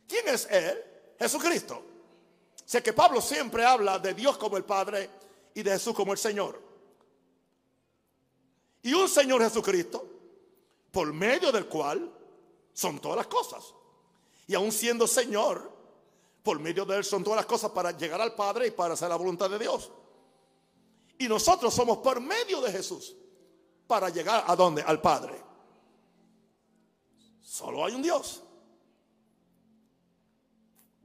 ¿Quién 0.07 0.29
es 0.29 0.47
Él? 0.51 0.85
Jesucristo. 1.19 1.83
Sé 2.67 2.83
que 2.83 2.93
Pablo 2.93 3.21
siempre 3.21 3.65
habla 3.65 4.01
de 4.01 4.13
Dios 4.13 4.37
como 4.37 4.57
el 4.57 4.65
Padre 4.65 5.09
y 5.55 5.63
de 5.63 5.71
Jesús 5.71 5.95
como 5.95 6.13
el 6.13 6.19
Señor. 6.19 6.61
Y 8.83 8.93
un 8.93 9.09
Señor 9.09 9.41
Jesucristo, 9.41 10.05
por 10.91 11.13
medio 11.13 11.53
del 11.53 11.67
cual 11.67 12.13
son 12.73 12.99
todas 12.99 13.19
las 13.19 13.29
cosas. 13.29 13.73
Y 14.49 14.55
aún 14.57 14.73
siendo 14.73 15.07
Señor, 15.07 15.73
por 16.43 16.59
medio 16.59 16.85
de 16.85 16.97
Él 16.97 17.05
son 17.05 17.23
todas 17.23 17.37
las 17.37 17.47
cosas 17.47 17.71
para 17.71 17.93
llegar 17.93 18.21
al 18.21 18.35
Padre 18.35 18.67
y 18.67 18.71
para 18.73 18.95
hacer 18.95 19.09
la 19.09 19.17
voluntad 19.17 19.49
de 19.49 19.61
Dios. 19.61 19.93
Y 21.19 21.29
nosotros 21.29 21.73
somos 21.73 21.99
por 21.99 22.21
medio 22.21 22.61
de 22.61 22.73
Jesús 22.73 23.15
para 23.87 24.09
llegar 24.09 24.45
a 24.45 24.57
dónde? 24.57 24.83
Al 24.83 25.01
Padre. 25.01 25.41
Solo 27.41 27.85
hay 27.85 27.95
un 27.95 28.03
Dios 28.03 28.43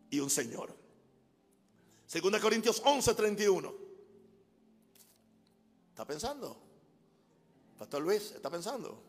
y 0.09 0.19
un 0.19 0.29
Señor. 0.29 0.80
Segunda 2.11 2.41
Corintios 2.41 2.81
11, 2.83 3.13
31. 3.13 3.73
¿Está 5.91 6.03
pensando? 6.03 6.57
Pastor 7.77 8.01
Luis, 8.01 8.31
¿está 8.31 8.49
pensando? 8.49 9.01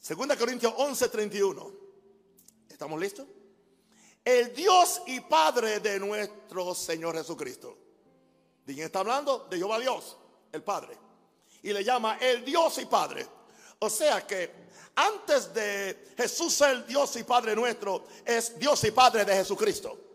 Segunda 0.00 0.36
Corintios 0.36 0.72
11, 0.76 1.08
31. 1.08 1.72
¿Estamos 2.68 3.00
listos? 3.00 3.26
El 4.24 4.54
Dios 4.54 5.02
y 5.08 5.18
Padre 5.22 5.80
de 5.80 5.98
nuestro 5.98 6.72
Señor 6.72 7.16
Jesucristo. 7.16 7.76
¿De 8.64 8.72
quién 8.72 8.86
está 8.86 9.00
hablando? 9.00 9.48
De 9.50 9.56
Jehová 9.56 9.80
Dios, 9.80 10.16
el 10.52 10.62
Padre. 10.62 10.96
Y 11.64 11.72
le 11.72 11.82
llama 11.82 12.16
el 12.18 12.44
Dios 12.44 12.78
y 12.78 12.86
Padre. 12.86 13.26
O 13.80 13.90
sea 13.90 14.24
que 14.24 14.68
antes 14.94 15.52
de 15.52 16.12
Jesús 16.16 16.54
ser 16.54 16.86
Dios 16.86 17.16
y 17.16 17.24
Padre 17.24 17.56
nuestro, 17.56 18.06
es 18.24 18.56
Dios 18.56 18.84
y 18.84 18.92
Padre 18.92 19.24
de 19.24 19.34
Jesucristo. 19.34 20.05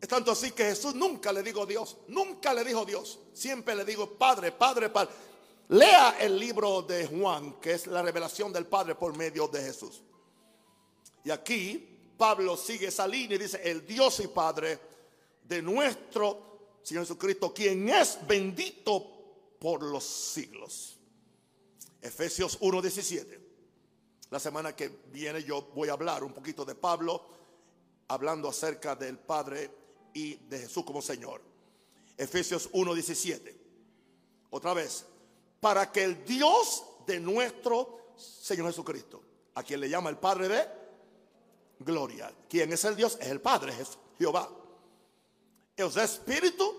Es 0.00 0.08
tanto 0.08 0.30
así 0.30 0.52
que 0.52 0.64
Jesús 0.64 0.94
nunca 0.94 1.32
le 1.32 1.42
dijo 1.42 1.66
Dios, 1.66 1.98
nunca 2.08 2.54
le 2.54 2.64
dijo 2.64 2.84
Dios, 2.86 3.18
siempre 3.34 3.74
le 3.74 3.84
digo 3.84 4.16
Padre, 4.16 4.52
Padre, 4.52 4.88
Padre. 4.88 5.12
Lea 5.68 6.16
el 6.18 6.38
libro 6.38 6.82
de 6.82 7.06
Juan, 7.06 7.60
que 7.60 7.72
es 7.74 7.86
la 7.86 8.02
revelación 8.02 8.52
del 8.52 8.66
Padre 8.66 8.94
por 8.94 9.16
medio 9.16 9.46
de 9.46 9.62
Jesús. 9.62 10.02
Y 11.22 11.30
aquí 11.30 12.14
Pablo 12.16 12.56
sigue 12.56 12.88
esa 12.88 13.06
línea 13.06 13.36
y 13.36 13.40
dice, 13.40 13.60
el 13.62 13.86
Dios 13.86 14.20
y 14.20 14.28
Padre 14.28 14.80
de 15.44 15.60
nuestro 15.60 16.78
Señor 16.82 17.04
Jesucristo, 17.04 17.52
quien 17.52 17.88
es 17.90 18.18
bendito 18.26 19.56
por 19.58 19.82
los 19.82 20.02
siglos. 20.02 20.98
Efesios 22.00 22.58
1:17. 22.60 23.38
La 24.30 24.40
semana 24.40 24.74
que 24.74 24.88
viene 25.12 25.42
yo 25.42 25.70
voy 25.74 25.90
a 25.90 25.92
hablar 25.92 26.24
un 26.24 26.32
poquito 26.32 26.64
de 26.64 26.74
Pablo, 26.74 27.26
hablando 28.08 28.48
acerca 28.48 28.96
del 28.96 29.18
Padre 29.18 29.79
y 30.14 30.34
de 30.48 30.60
Jesús 30.60 30.84
como 30.84 31.00
Señor. 31.02 31.40
Efesios 32.16 32.68
1:17. 32.72 33.54
Otra 34.50 34.74
vez, 34.74 35.04
para 35.60 35.90
que 35.92 36.04
el 36.04 36.24
Dios 36.24 36.84
de 37.06 37.20
nuestro 37.20 38.12
Señor 38.16 38.66
Jesucristo, 38.66 39.22
a 39.54 39.62
quien 39.62 39.80
le 39.80 39.88
llama 39.88 40.10
el 40.10 40.18
Padre 40.18 40.48
de 40.48 40.66
gloria, 41.80 42.32
¿quién 42.48 42.72
es 42.72 42.84
el 42.84 42.96
Dios? 42.96 43.16
Es 43.20 43.28
el 43.28 43.40
Padre, 43.40 43.72
es 43.80 43.98
Jehová. 44.18 44.50
Es 45.76 45.96
espíritu 45.96 46.74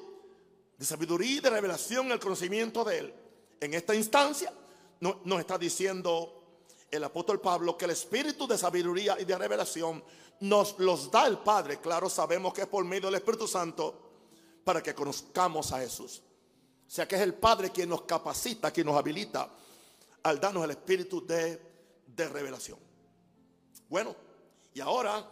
de 0.78 0.86
sabiduría 0.86 1.38
y 1.38 1.40
de 1.40 1.50
revelación, 1.50 2.12
el 2.12 2.20
conocimiento 2.20 2.84
de 2.84 2.98
Él. 3.00 3.14
En 3.60 3.74
esta 3.74 3.96
instancia 3.96 4.54
no- 5.00 5.22
nos 5.26 5.40
está 5.40 5.58
diciendo 5.58 6.41
el 6.92 7.04
apóstol 7.06 7.40
Pablo 7.40 7.78
que 7.78 7.86
el 7.86 7.92
espíritu 7.92 8.46
de 8.46 8.58
sabiduría 8.58 9.18
y 9.20 9.24
de 9.24 9.38
revelación 9.38 10.04
nos 10.42 10.78
los 10.80 11.10
da 11.10 11.26
el 11.26 11.38
Padre. 11.40 11.80
Claro, 11.80 12.10
sabemos 12.10 12.54
que 12.54 12.62
es 12.62 12.68
por 12.68 12.84
medio 12.84 13.08
del 13.08 13.16
Espíritu 13.16 13.48
Santo 13.48 14.12
para 14.64 14.84
que 14.84 14.94
conozcamos 14.94 15.72
a 15.72 15.80
Jesús. 15.80 16.22
O 16.86 16.90
sea 16.94 17.08
que 17.08 17.16
es 17.16 17.22
el 17.22 17.36
Padre 17.36 17.72
quien 17.72 17.88
nos 17.88 18.02
capacita, 18.02 18.72
quien 18.72 18.88
nos 18.88 18.98
habilita 18.98 19.50
al 20.24 20.40
darnos 20.40 20.66
el 20.66 20.72
espíritu 20.72 21.26
de, 21.26 21.72
revelación. 22.18 22.78
Bueno, 23.90 24.16
y 24.74 24.82
ahora 24.82 25.28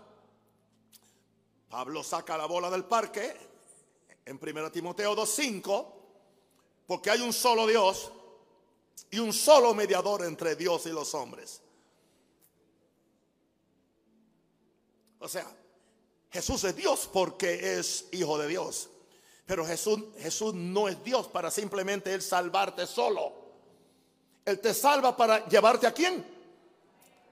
Pablo 1.70 2.04
saca 2.04 2.36
la 2.36 2.48
bola 2.48 2.72
del 2.72 2.86
parque 2.86 3.36
en 4.26 4.40
1 4.42 4.72
Timoteo 4.72 5.16
2.5, 5.16 5.88
porque 6.88 7.12
hay 7.12 7.22
un 7.22 7.32
solo 7.32 7.68
Dios 7.68 8.12
y 9.12 9.20
un 9.20 9.34
solo 9.34 9.74
mediador 9.74 10.24
entre 10.24 10.56
Dios 10.56 10.86
y 10.86 10.90
los 10.90 11.14
hombres. 11.14 11.62
O 15.20 15.28
sea, 15.28 15.46
Jesús 16.32 16.64
es 16.64 16.76
Dios 16.76 17.10
porque 17.12 17.80
es 17.80 18.06
hijo 18.12 18.38
de 18.38 18.48
Dios. 18.48 18.90
Pero 19.46 19.66
Jesús, 19.66 20.00
Jesús 20.20 20.54
no 20.54 20.88
es 20.88 21.04
Dios 21.04 21.28
para 21.28 21.50
simplemente 21.50 22.14
Él 22.14 22.22
salvarte 22.22 22.86
solo. 22.86 23.34
Él 24.46 24.60
te 24.60 24.74
salva 24.74 25.16
para 25.18 25.48
llevarte 25.48 25.88
a 25.88 25.94
quién? 25.94 26.26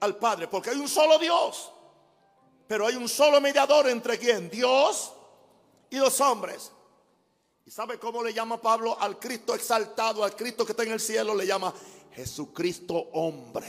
Al 0.00 0.16
Padre, 0.16 0.48
porque 0.48 0.70
hay 0.70 0.78
un 0.78 0.88
solo 0.88 1.18
Dios. 1.18 1.72
Pero 2.66 2.86
hay 2.86 2.96
un 2.96 3.08
solo 3.08 3.40
mediador 3.40 3.88
entre 3.88 4.18
quién? 4.18 4.50
Dios 4.50 5.12
y 5.90 5.96
los 5.96 6.20
hombres. 6.20 6.72
¿Y 7.68 7.70
sabe 7.70 7.98
cómo 7.98 8.22
le 8.22 8.32
llama 8.32 8.58
Pablo 8.58 8.96
al 8.98 9.18
Cristo 9.18 9.54
exaltado, 9.54 10.24
al 10.24 10.34
Cristo 10.34 10.64
que 10.64 10.72
está 10.72 10.84
en 10.84 10.92
el 10.92 11.00
cielo? 11.00 11.34
Le 11.34 11.46
llama 11.46 11.70
Jesucristo 12.14 12.94
hombre. 13.12 13.66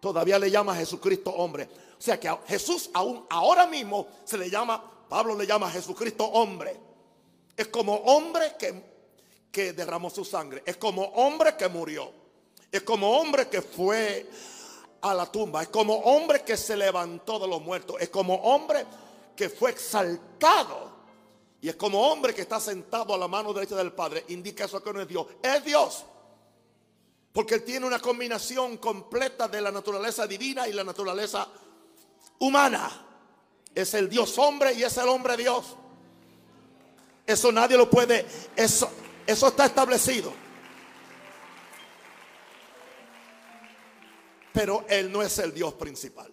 Todavía 0.00 0.38
le 0.38 0.50
llama 0.50 0.74
Jesucristo 0.74 1.30
hombre. 1.32 1.68
O 1.98 2.00
sea 2.00 2.18
que 2.18 2.26
a 2.26 2.38
Jesús 2.46 2.88
aún 2.94 3.26
ahora 3.28 3.66
mismo 3.66 4.08
se 4.24 4.38
le 4.38 4.48
llama, 4.48 4.82
Pablo 5.06 5.36
le 5.36 5.46
llama 5.46 5.70
Jesucristo 5.70 6.24
hombre. 6.24 6.74
Es 7.54 7.68
como 7.68 7.94
hombre 7.94 8.54
que, 8.58 8.82
que 9.52 9.74
derramó 9.74 10.08
su 10.08 10.24
sangre. 10.24 10.62
Es 10.64 10.78
como 10.78 11.02
hombre 11.02 11.54
que 11.58 11.68
murió. 11.68 12.10
Es 12.72 12.84
como 12.84 13.18
hombre 13.18 13.50
que 13.50 13.60
fue 13.60 14.26
a 15.02 15.12
la 15.12 15.30
tumba. 15.30 15.60
Es 15.60 15.68
como 15.68 15.94
hombre 15.96 16.42
que 16.42 16.56
se 16.56 16.74
levantó 16.74 17.38
de 17.38 17.48
los 17.48 17.60
muertos. 17.60 17.96
Es 18.00 18.08
como 18.08 18.34
hombre 18.36 18.86
que 19.36 19.50
fue 19.50 19.72
exaltado. 19.72 20.93
Y 21.64 21.70
es 21.70 21.76
como 21.76 21.98
hombre 21.98 22.34
que 22.34 22.42
está 22.42 22.60
sentado 22.60 23.14
a 23.14 23.16
la 23.16 23.26
mano 23.26 23.54
derecha 23.54 23.74
del 23.74 23.90
Padre. 23.90 24.26
Indica 24.28 24.66
eso 24.66 24.82
que 24.82 24.92
no 24.92 25.00
es 25.00 25.08
Dios. 25.08 25.26
Es 25.42 25.64
Dios. 25.64 26.04
Porque 27.32 27.54
Él 27.54 27.64
tiene 27.64 27.86
una 27.86 28.00
combinación 28.00 28.76
completa 28.76 29.48
de 29.48 29.62
la 29.62 29.72
naturaleza 29.72 30.26
divina 30.26 30.68
y 30.68 30.74
la 30.74 30.84
naturaleza 30.84 31.48
humana. 32.40 33.06
Es 33.74 33.94
el 33.94 34.10
Dios 34.10 34.36
hombre 34.36 34.74
y 34.74 34.82
es 34.82 34.94
el 34.98 35.08
hombre 35.08 35.38
Dios. 35.38 35.74
Eso 37.26 37.50
nadie 37.50 37.78
lo 37.78 37.88
puede. 37.88 38.26
Eso, 38.54 38.90
eso 39.26 39.48
está 39.48 39.64
establecido. 39.64 40.34
Pero 44.52 44.84
Él 44.86 45.10
no 45.10 45.22
es 45.22 45.38
el 45.38 45.54
Dios 45.54 45.72
principal. 45.72 46.30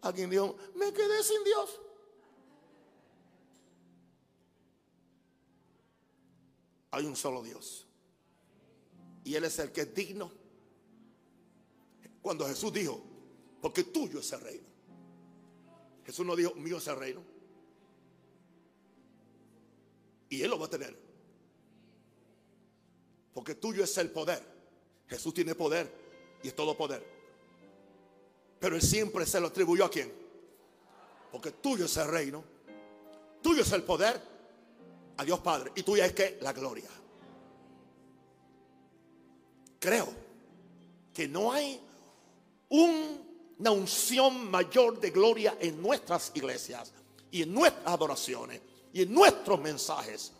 Alguien 0.00 0.30
dijo, 0.30 0.56
me 0.76 0.90
quedé 0.94 1.22
sin 1.22 1.44
Dios. 1.44 1.80
Hay 6.96 7.04
un 7.04 7.14
solo 7.14 7.42
Dios. 7.42 7.86
Y 9.22 9.34
Él 9.34 9.44
es 9.44 9.58
el 9.58 9.70
que 9.70 9.82
es 9.82 9.94
digno. 9.94 10.32
Cuando 12.22 12.46
Jesús 12.46 12.72
dijo, 12.72 13.02
porque 13.60 13.84
tuyo 13.84 14.20
es 14.20 14.32
el 14.32 14.40
reino. 14.40 14.66
Jesús 16.06 16.24
no 16.24 16.34
dijo, 16.34 16.54
mío 16.54 16.78
es 16.78 16.86
el 16.86 16.96
reino. 16.96 17.22
Y 20.30 20.40
Él 20.40 20.48
lo 20.48 20.58
va 20.58 20.66
a 20.66 20.70
tener. 20.70 20.98
Porque 23.34 23.56
tuyo 23.56 23.84
es 23.84 23.98
el 23.98 24.10
poder. 24.10 24.42
Jesús 25.06 25.34
tiene 25.34 25.54
poder 25.54 25.92
y 26.42 26.48
es 26.48 26.56
todo 26.56 26.78
poder. 26.78 27.06
Pero 28.58 28.74
Él 28.74 28.80
siempre 28.80 29.26
se 29.26 29.38
lo 29.38 29.48
atribuyó 29.48 29.84
a 29.84 29.90
quién. 29.90 30.10
Porque 31.30 31.52
tuyo 31.52 31.84
es 31.84 31.96
el 31.98 32.08
reino. 32.08 32.42
Tuyo 33.42 33.60
es 33.60 33.72
el 33.72 33.82
poder 33.82 34.35
a 35.16 35.24
Dios 35.24 35.40
Padre. 35.40 35.72
Y 35.74 35.82
tuya 35.82 36.06
es 36.06 36.12
que 36.12 36.38
la 36.42 36.52
gloria. 36.52 36.88
Creo 39.78 40.08
que 41.12 41.28
no 41.28 41.52
hay 41.52 41.80
un- 42.70 43.54
una 43.58 43.70
unción 43.70 44.50
mayor 44.50 44.98
de 45.00 45.10
gloria 45.10 45.56
en 45.60 45.80
nuestras 45.80 46.32
iglesias 46.34 46.92
y 47.30 47.42
en 47.42 47.52
nuestras 47.54 47.86
adoraciones 47.86 48.60
y 48.92 49.02
en 49.02 49.12
nuestros 49.12 49.60
mensajes 49.60 50.32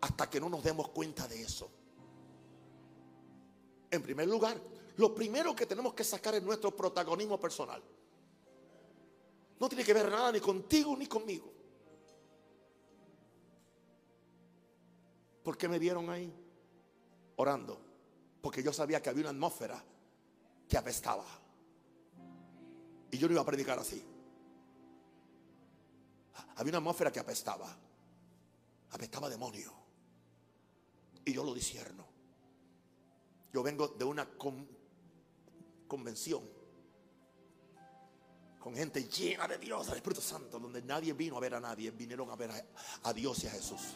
hasta 0.00 0.28
que 0.28 0.40
no 0.40 0.48
nos 0.48 0.62
demos 0.62 0.88
cuenta 0.90 1.26
de 1.26 1.42
eso. 1.42 1.70
En 3.90 4.02
primer 4.02 4.28
lugar, 4.28 4.60
lo 4.96 5.14
primero 5.14 5.54
que 5.54 5.66
tenemos 5.66 5.94
que 5.94 6.04
sacar 6.04 6.34
es 6.34 6.42
nuestro 6.42 6.70
protagonismo 6.76 7.38
personal. 7.40 7.82
No 9.58 9.68
tiene 9.68 9.84
que 9.84 9.94
ver 9.94 10.10
nada 10.10 10.32
ni 10.32 10.40
contigo 10.40 10.96
ni 10.96 11.06
conmigo. 11.06 11.50
¿Por 15.44 15.56
qué 15.56 15.68
me 15.68 15.78
vieron 15.78 16.10
ahí? 16.10 16.32
Orando. 17.36 17.80
Porque 18.40 18.62
yo 18.62 18.72
sabía 18.72 19.00
que 19.00 19.10
había 19.10 19.22
una 19.22 19.30
atmósfera 19.30 19.82
que 20.68 20.76
apestaba. 20.76 21.24
Y 23.10 23.18
yo 23.18 23.28
no 23.28 23.34
iba 23.34 23.42
a 23.42 23.46
predicar 23.46 23.78
así. 23.78 24.02
Había 26.56 26.70
una 26.72 26.78
atmósfera 26.78 27.12
que 27.12 27.20
apestaba. 27.20 27.76
Apestaba 28.90 29.28
demonio. 29.28 29.72
Y 31.24 31.32
yo 31.32 31.44
lo 31.44 31.54
disierno. 31.54 32.04
Yo 33.52 33.62
vengo 33.62 33.88
de 33.88 34.04
una 34.04 34.28
con- 34.36 34.66
convención 35.86 36.42
con 38.58 38.74
gente 38.74 39.04
llena 39.04 39.46
de 39.46 39.58
Dios, 39.58 39.86
del 39.88 39.96
Espíritu 39.96 40.22
Santo, 40.22 40.58
donde 40.58 40.80
nadie 40.80 41.12
vino 41.12 41.36
a 41.36 41.40
ver 41.40 41.54
a 41.54 41.60
nadie, 41.60 41.90
vinieron 41.90 42.30
a 42.30 42.34
ver 42.34 42.50
a, 42.50 42.64
a 43.02 43.12
Dios 43.12 43.44
y 43.44 43.46
a 43.46 43.50
Jesús. 43.50 43.94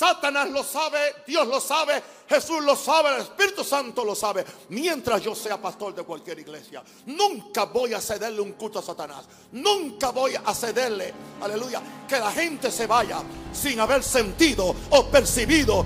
Satanás 0.00 0.48
lo 0.48 0.64
sabe, 0.64 0.98
Dios 1.26 1.46
lo 1.46 1.60
sabe, 1.60 2.02
Jesús 2.26 2.64
lo 2.64 2.74
sabe, 2.74 3.16
el 3.16 3.20
Espíritu 3.20 3.62
Santo 3.62 4.02
lo 4.02 4.14
sabe. 4.14 4.46
Mientras 4.70 5.20
yo 5.20 5.34
sea 5.34 5.60
pastor 5.60 5.94
de 5.94 6.04
cualquier 6.04 6.38
iglesia, 6.38 6.82
nunca 7.04 7.64
voy 7.66 7.92
a 7.92 8.00
cederle 8.00 8.40
un 8.40 8.52
culto 8.52 8.78
a 8.78 8.82
Satanás. 8.82 9.26
Nunca 9.52 10.08
voy 10.08 10.32
a 10.42 10.54
cederle, 10.54 11.12
aleluya, 11.42 11.82
que 12.08 12.18
la 12.18 12.32
gente 12.32 12.70
se 12.70 12.86
vaya 12.86 13.18
sin 13.52 13.78
haber 13.78 14.02
sentido 14.02 14.74
o 14.88 15.04
percibido 15.08 15.84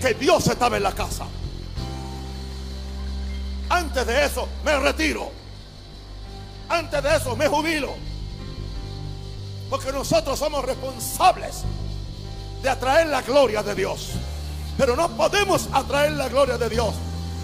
que 0.00 0.14
Dios 0.14 0.46
estaba 0.46 0.78
en 0.78 0.82
la 0.82 0.94
casa. 0.94 1.26
Antes 3.68 4.06
de 4.06 4.24
eso 4.24 4.48
me 4.64 4.80
retiro. 4.80 5.30
Antes 6.70 7.02
de 7.02 7.14
eso 7.14 7.36
me 7.36 7.46
jubilo. 7.46 7.92
Porque 9.68 9.92
nosotros 9.92 10.38
somos 10.38 10.64
responsables 10.64 11.62
de 12.62 12.68
atraer 12.68 13.06
la 13.08 13.22
gloria 13.22 13.62
de 13.62 13.74
Dios. 13.74 14.10
Pero 14.76 14.96
no 14.96 15.08
podemos 15.16 15.68
atraer 15.72 16.12
la 16.12 16.28
gloria 16.28 16.56
de 16.58 16.68
Dios 16.68 16.94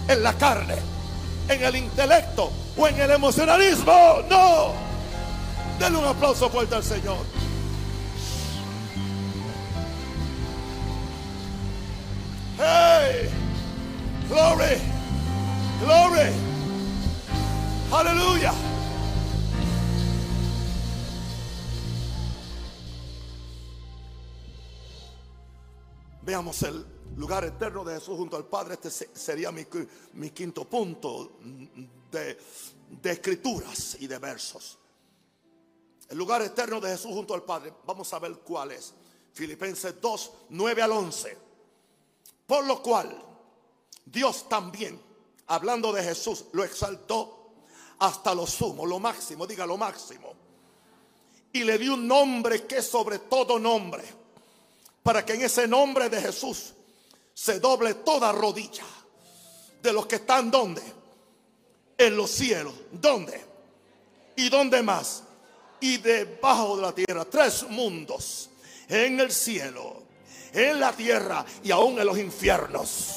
en 0.09 0.23
la 0.23 0.33
carne, 0.35 0.77
en 1.49 1.64
el 1.64 1.77
intelecto 1.77 2.51
o 2.77 2.89
en 2.89 3.01
el 3.01 3.11
emocionalismo. 3.11 4.23
No. 4.29 4.73
Denle 5.79 5.99
un 5.99 6.07
aplauso 6.07 6.49
fuerte 6.49 6.75
al 6.75 6.85
Señor. 6.85 7.19
Glory. 12.57 13.29
Glory. 14.29 14.81
Glory. 15.83 16.31
Aleluya. 17.93 18.53
Veamos 26.27 26.61
el 26.64 26.85
lugar 27.16 27.45
eterno 27.45 27.85
de 27.85 27.95
Jesús 27.95 28.16
junto 28.16 28.37
al 28.37 28.45
Padre. 28.47 28.74
Este 28.74 28.91
se- 28.91 29.11
sería 29.16 29.53
mi, 29.53 29.64
mi 30.14 30.31
quinto 30.31 30.64
punto 30.64 31.39
de, 32.11 32.37
de 32.91 33.11
escrituras 33.12 33.97
y 34.01 34.09
de 34.09 34.18
versos. 34.18 34.77
El 36.09 36.18
lugar 36.18 36.43
eterno 36.43 36.81
de 36.81 36.91
Jesús 36.91 37.12
junto 37.12 37.33
al 37.33 37.45
Padre. 37.45 37.72
Vamos 37.87 38.12
a 38.12 38.18
ver 38.18 38.33
cuál 38.41 38.72
es. 38.72 38.93
Filipenses 39.33 40.01
2, 40.01 40.33
9 40.51 40.83
al 40.83 40.91
11. 40.93 41.39
Por 42.45 42.64
lo 42.66 42.83
cual, 42.83 43.16
Dios 44.05 44.49
también, 44.49 45.01
hablando 45.47 45.93
de 45.93 46.03
Jesús, 46.03 46.47
lo 46.53 46.64
exaltó 46.64 47.53
hasta 47.99 48.35
lo 48.35 48.47
sumo, 48.49 48.85
lo 48.85 48.99
máximo, 48.99 49.47
diga 49.47 49.64
lo 49.64 49.77
máximo. 49.77 50.33
Y 51.53 51.62
le 51.64 51.79
dio 51.79 51.95
un 51.95 52.07
nombre 52.07 52.66
que 52.66 52.83
sobre 52.83 53.20
todo 53.20 53.59
nombre, 53.59 54.05
para 55.07 55.24
que 55.24 55.34
en 55.34 55.42
ese 55.42 55.68
nombre 55.68 56.11
de 56.11 56.20
Jesús 56.20 56.74
se 57.32 57.61
doble 57.61 57.94
toda 57.94 58.32
rodilla 58.32 58.82
de 59.80 59.92
los 59.92 60.04
que 60.07 60.16
están 60.16 60.50
donde? 60.50 60.82
En 61.96 62.16
los 62.16 62.28
cielos. 62.28 62.74
¿Dónde? 62.90 63.40
¿Y 64.34 64.48
dónde 64.48 64.82
más? 64.82 65.22
Y 65.80 65.98
debajo 65.98 66.74
de 66.74 66.82
la 66.82 66.92
tierra. 66.92 67.24
Tres 67.24 67.68
mundos. 67.68 68.50
En 68.88 69.20
el 69.20 69.30
cielo, 69.30 70.02
en 70.52 70.80
la 70.80 70.92
tierra 70.92 71.46
y 71.62 71.70
aún 71.70 72.00
en 72.00 72.07
los 72.07 72.18
infiernos. 72.18 73.14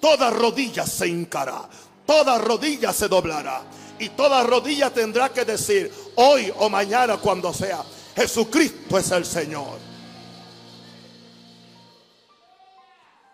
Toda 0.00 0.30
rodilla 0.30 0.86
se 0.86 1.08
hincará. 1.08 1.68
Toda 2.06 2.38
rodilla 2.38 2.92
se 2.92 3.08
doblará. 3.08 3.64
Y 3.98 4.10
toda 4.10 4.44
rodilla 4.44 4.94
tendrá 4.94 5.30
que 5.30 5.44
decir 5.44 5.92
hoy 6.14 6.52
o 6.58 6.68
mañana 6.68 7.16
cuando 7.16 7.52
sea. 7.52 7.84
Jesucristo 8.14 8.98
es 8.98 9.10
el 9.10 9.24
Señor. 9.24 9.78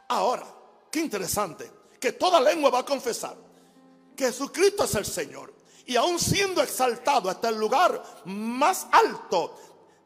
Ahora, 0.08 0.46
qué 0.90 1.00
interesante, 1.00 1.70
que 1.98 2.12
toda 2.12 2.40
lengua 2.40 2.70
va 2.70 2.80
a 2.80 2.84
confesar 2.84 3.36
que 4.16 4.26
Jesucristo 4.26 4.84
es 4.84 4.94
el 4.94 5.04
Señor. 5.04 5.54
Y 5.86 5.94
aún 5.94 6.18
siendo 6.18 6.62
exaltado 6.62 7.30
hasta 7.30 7.50
el 7.50 7.56
lugar 7.56 8.02
más 8.24 8.86
alto 8.90 9.56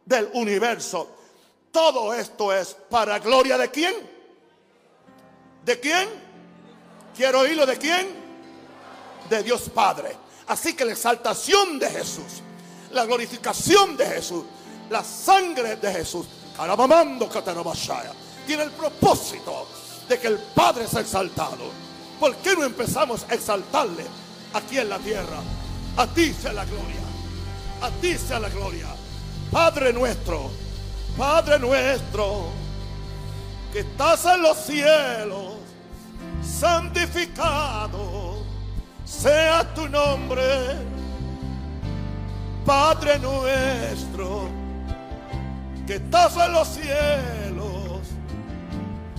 del 0.04 0.28
universo, 0.34 1.16
todo 1.70 2.12
esto 2.12 2.52
es 2.52 2.76
para 2.90 3.18
gloria 3.20 3.56
de 3.56 3.70
quién? 3.70 3.94
¿De 5.64 5.78
quién? 5.80 6.08
Quiero 7.16 7.40
oírlo 7.40 7.64
de 7.64 7.78
quién? 7.78 8.08
De 9.30 9.42
Dios 9.42 9.70
Padre. 9.72 10.16
Así 10.48 10.74
que 10.74 10.84
la 10.84 10.92
exaltación 10.92 11.78
de 11.78 11.88
Jesús, 11.88 12.42
la 12.90 13.06
glorificación 13.06 13.96
de 13.96 14.06
Jesús, 14.06 14.44
la 14.90 15.02
sangre 15.02 15.76
de 15.76 15.92
Jesús, 15.92 16.26
Carabamando 16.56 17.28
Catarabashaya, 17.28 18.12
tiene 18.46 18.64
el 18.64 18.70
propósito 18.70 19.66
de 20.08 20.18
que 20.18 20.26
el 20.26 20.38
Padre 20.38 20.86
sea 20.86 21.00
exaltado. 21.00 21.70
¿Por 22.18 22.36
qué 22.36 22.54
no 22.54 22.64
empezamos 22.64 23.24
a 23.30 23.34
exaltarle 23.34 24.04
aquí 24.52 24.78
en 24.78 24.90
la 24.90 24.98
tierra? 24.98 25.38
A 25.96 26.06
ti 26.06 26.34
sea 26.34 26.52
la 26.52 26.64
gloria, 26.64 27.00
a 27.80 27.90
ti 28.00 28.18
sea 28.18 28.40
la 28.40 28.48
gloria. 28.48 28.88
Padre 29.50 29.92
nuestro, 29.92 30.50
Padre 31.16 31.58
nuestro, 31.58 32.50
que 33.72 33.80
estás 33.80 34.24
en 34.26 34.42
los 34.42 34.56
cielos, 34.58 35.54
santificado 36.42 38.38
sea 39.04 39.74
tu 39.74 39.88
nombre, 39.88 40.76
Padre 42.64 43.18
nuestro, 43.18 44.59
que 45.90 45.96
estás 45.96 46.36
en 46.36 46.52
los 46.52 46.68
cielos, 46.68 47.98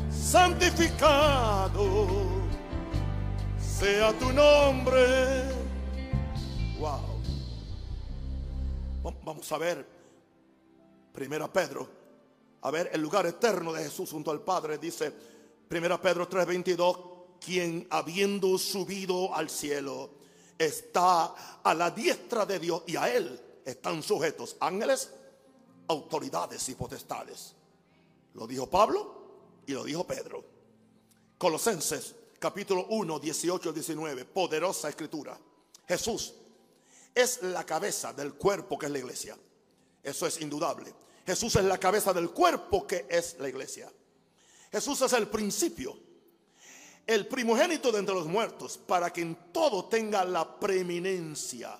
santificado 0.09 2.07
sea 3.59 4.13
tu 4.17 4.31
nombre. 4.31 5.43
Wow. 6.79 7.01
Va- 9.05 9.13
Vamos 9.25 9.51
a 9.51 9.57
ver, 9.57 9.85
primera 11.11 11.51
Pedro, 11.51 11.89
a 12.61 12.71
ver 12.71 12.89
el 12.93 13.01
lugar 13.01 13.25
eterno 13.25 13.73
de 13.73 13.83
Jesús 13.83 14.09
junto 14.11 14.31
al 14.31 14.39
Padre, 14.39 14.77
dice 14.77 15.11
primera 15.67 16.01
Pedro 16.01 16.29
3:22, 16.29 17.37
quien 17.43 17.85
habiendo 17.89 18.57
subido 18.57 19.35
al 19.35 19.49
cielo 19.49 20.11
está 20.57 21.33
a 21.61 21.73
la 21.73 21.91
diestra 21.91 22.45
de 22.45 22.59
Dios 22.59 22.83
y 22.87 22.95
a 22.95 23.13
él 23.13 23.41
están 23.65 24.01
sujetos 24.01 24.55
ángeles, 24.61 25.11
autoridades 25.91 26.67
y 26.69 26.75
potestades. 26.75 27.53
Lo 28.33 28.47
dijo 28.47 28.69
Pablo 28.69 29.63
y 29.65 29.73
lo 29.73 29.83
dijo 29.83 30.05
Pedro. 30.05 30.43
Colosenses 31.37 32.15
capítulo 32.39 32.87
1, 32.89 33.19
18 33.19 33.73
19, 33.73 34.25
poderosa 34.25 34.89
escritura. 34.89 35.37
Jesús 35.87 36.33
es 37.13 37.43
la 37.43 37.65
cabeza 37.65 38.13
del 38.13 38.33
cuerpo 38.33 38.79
que 38.79 38.87
es 38.87 38.91
la 38.91 38.99
iglesia. 38.99 39.37
Eso 40.01 40.25
es 40.25 40.41
indudable. 40.41 40.93
Jesús 41.25 41.55
es 41.55 41.65
la 41.65 41.77
cabeza 41.77 42.13
del 42.13 42.31
cuerpo 42.31 42.87
que 42.87 43.05
es 43.09 43.37
la 43.39 43.49
iglesia. 43.49 43.91
Jesús 44.71 45.01
es 45.01 45.13
el 45.13 45.27
principio, 45.27 45.97
el 47.05 47.27
primogénito 47.27 47.91
de 47.91 47.99
entre 47.99 48.15
los 48.15 48.25
muertos, 48.25 48.77
para 48.77 49.11
que 49.11 49.21
en 49.21 49.51
todo 49.51 49.85
tenga 49.85 50.23
la 50.23 50.59
preeminencia, 50.59 51.77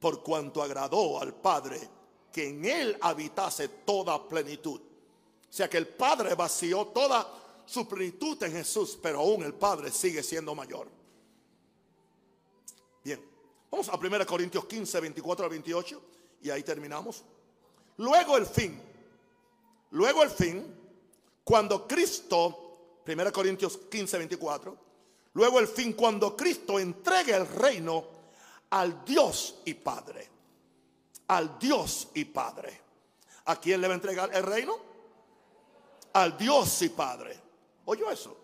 por 0.00 0.22
cuanto 0.22 0.62
agradó 0.62 1.20
al 1.20 1.34
Padre 1.34 1.97
que 2.38 2.46
en 2.46 2.64
él 2.64 2.96
habitase 3.00 3.66
toda 3.84 4.28
plenitud. 4.28 4.80
O 4.80 5.52
sea 5.52 5.68
que 5.68 5.76
el 5.76 5.88
Padre 5.88 6.36
vació 6.36 6.86
toda 6.86 7.26
su 7.66 7.88
plenitud 7.88 8.40
en 8.44 8.52
Jesús, 8.52 8.96
pero 9.02 9.18
aún 9.18 9.42
el 9.42 9.54
Padre 9.54 9.90
sigue 9.90 10.22
siendo 10.22 10.54
mayor. 10.54 10.86
Bien, 13.02 13.20
vamos 13.68 13.88
a 13.88 13.96
1 13.96 14.24
Corintios 14.24 14.66
15, 14.66 15.00
24 15.00 15.46
al 15.46 15.50
28 15.50 16.02
y 16.42 16.50
ahí 16.50 16.62
terminamos. 16.62 17.24
Luego 17.96 18.36
el 18.36 18.46
fin, 18.46 18.80
luego 19.90 20.22
el 20.22 20.30
fin, 20.30 20.64
cuando 21.42 21.88
Cristo, 21.88 23.00
1 23.04 23.32
Corintios 23.32 23.78
15, 23.90 24.16
24, 24.16 24.76
luego 25.32 25.58
el 25.58 25.66
fin, 25.66 25.92
cuando 25.94 26.36
Cristo 26.36 26.78
entregue 26.78 27.34
el 27.34 27.48
reino 27.48 28.04
al 28.70 29.04
Dios 29.04 29.56
y 29.64 29.74
Padre, 29.74 30.37
al 31.28 31.58
Dios 31.58 32.08
y 32.14 32.24
Padre. 32.24 32.80
¿A 33.46 33.56
quién 33.56 33.80
le 33.80 33.88
va 33.88 33.94
a 33.94 33.96
entregar 33.96 34.30
el 34.34 34.42
reino? 34.42 34.76
Al 36.12 36.36
Dios 36.36 36.82
y 36.82 36.88
Padre. 36.90 37.38
¿Oyó 37.86 38.10
eso? 38.10 38.36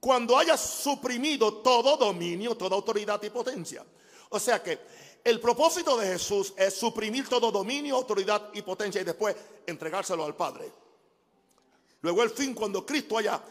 Cuando 0.00 0.36
haya 0.36 0.56
suprimido 0.56 1.54
todo 1.58 1.96
dominio, 1.96 2.56
toda 2.56 2.76
autoridad 2.76 3.22
y 3.22 3.30
potencia. 3.30 3.84
O 4.30 4.38
sea 4.38 4.62
que 4.62 4.80
el 5.22 5.40
propósito 5.40 5.96
de 5.96 6.06
Jesús 6.06 6.52
es 6.56 6.74
suprimir 6.74 7.28
todo 7.28 7.50
dominio, 7.50 7.96
autoridad 7.96 8.50
y 8.52 8.62
potencia 8.62 9.00
y 9.00 9.04
después 9.04 9.34
entregárselo 9.66 10.24
al 10.24 10.36
Padre. 10.36 10.70
Luego 12.02 12.22
el 12.22 12.30
fin 12.30 12.52
cuando 12.54 12.84
Cristo 12.84 13.16
haya 13.16 13.42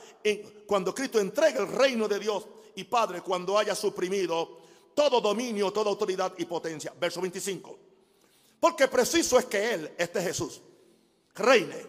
cuando 0.67 0.93
Cristo 0.93 1.19
entregue 1.19 1.59
el 1.59 1.67
reino 1.67 2.07
de 2.07 2.19
Dios 2.19 2.45
y 2.75 2.83
Padre 2.83 3.21
cuando 3.21 3.57
haya 3.57 3.73
suprimido 3.73 4.61
todo 4.93 5.19
dominio, 5.19 5.71
toda 5.71 5.89
autoridad 5.89 6.33
y 6.37 6.45
potencia. 6.45 6.93
Verso 6.99 7.19
25. 7.19 7.82
Porque 8.63 8.87
preciso 8.87 9.37
es 9.37 9.43
que 9.43 9.73
él, 9.73 9.93
este 9.97 10.21
Jesús, 10.21 10.61
reine, 11.35 11.85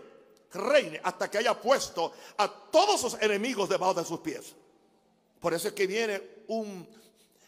reine 0.55 1.01
hasta 1.05 1.31
que 1.31 1.39
haya 1.39 1.55
puesto 1.55 2.12
a 2.37 2.49
todos 2.49 3.01
sus 3.01 3.14
enemigos 3.22 3.68
debajo 3.68 3.95
de 3.95 4.05
sus 4.05 4.18
pies. 4.18 4.57
Por 5.39 5.55
eso 5.55 5.68
es 5.68 5.75
que 5.75 5.87
viene 5.87 6.20
un, 6.49 6.85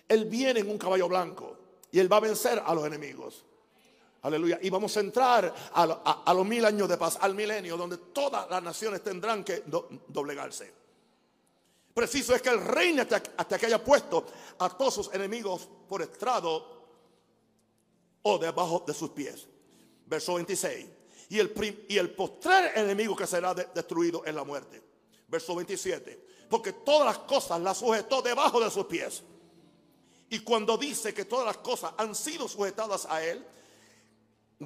él 0.07 0.27
viene 0.27 0.61
en 0.61 0.71
un 0.71 0.79
caballo 0.79 1.09
blanco 1.09 1.59
y 1.91 1.99
él 1.99 2.13
va 2.13 2.19
a 2.19 2.21
vencer 2.21 2.63
a 2.65 2.73
los 2.73 2.87
enemigos. 2.87 3.45
Aleluya. 4.23 4.61
Y 4.63 4.71
vamos 4.71 4.97
a 4.97 5.01
entrar 5.01 5.53
a, 5.73 5.87
lo- 5.87 6.03
a- 6.05 6.23
a 6.25 6.33
los 6.33 6.47
mil 6.47 6.65
años 6.65 6.89
de 6.89 6.97
paz, 6.97 7.19
al 7.21 7.35
milenio, 7.35 7.77
donde 7.77 7.97
todas 7.99 8.49
las 8.49 8.63
naciones 8.63 9.03
tendrán 9.03 9.43
que 9.43 9.65
do- 9.67 9.89
doblegarse. 10.07 10.73
Preciso 11.93 12.33
es 12.33 12.41
que 12.43 12.51
él 12.51 12.65
reine 12.65 13.01
hasta, 13.03 13.21
hasta 13.39 13.59
que 13.59 13.67
haya 13.67 13.83
puesto 13.83 14.25
a 14.61 14.69
todos 14.69 14.95
sus 14.95 15.13
enemigos 15.13 15.69
por 15.89 16.01
estrado 16.01 16.76
o 18.29 18.39
debajo 18.39 18.83
de 18.87 18.93
sus 18.95 19.11
pies. 19.11 19.47
Verso 20.07 20.35
26. 20.35 20.87
Y 21.29 21.39
el, 21.39 21.85
y 21.89 21.99
el 21.99 22.11
postrer 22.11 22.73
enemigo 22.77 23.15
que 23.17 23.27
será 23.27 23.55
de- 23.55 23.69
destruido 23.75 24.25
en 24.27 24.35
la 24.37 24.45
muerte. 24.45 24.83
Verso 25.29 25.55
27. 25.55 26.27
Porque 26.49 26.73
todas 26.73 27.07
las 27.07 27.19
cosas 27.19 27.61
las 27.61 27.79
sujetó 27.79 28.23
debajo 28.23 28.61
de 28.61 28.71
sus 28.71 28.87
pies. 28.87 29.23
Y 30.29 30.41
cuando 30.41 30.77
dice 30.77 31.15
que 31.15 31.25
todas 31.25 31.47
las 31.47 31.59
cosas 31.59 31.93
han 31.99 32.15
sido 32.15 32.49
sujetadas 32.49 33.07
a 33.07 33.23
él, 33.25 33.45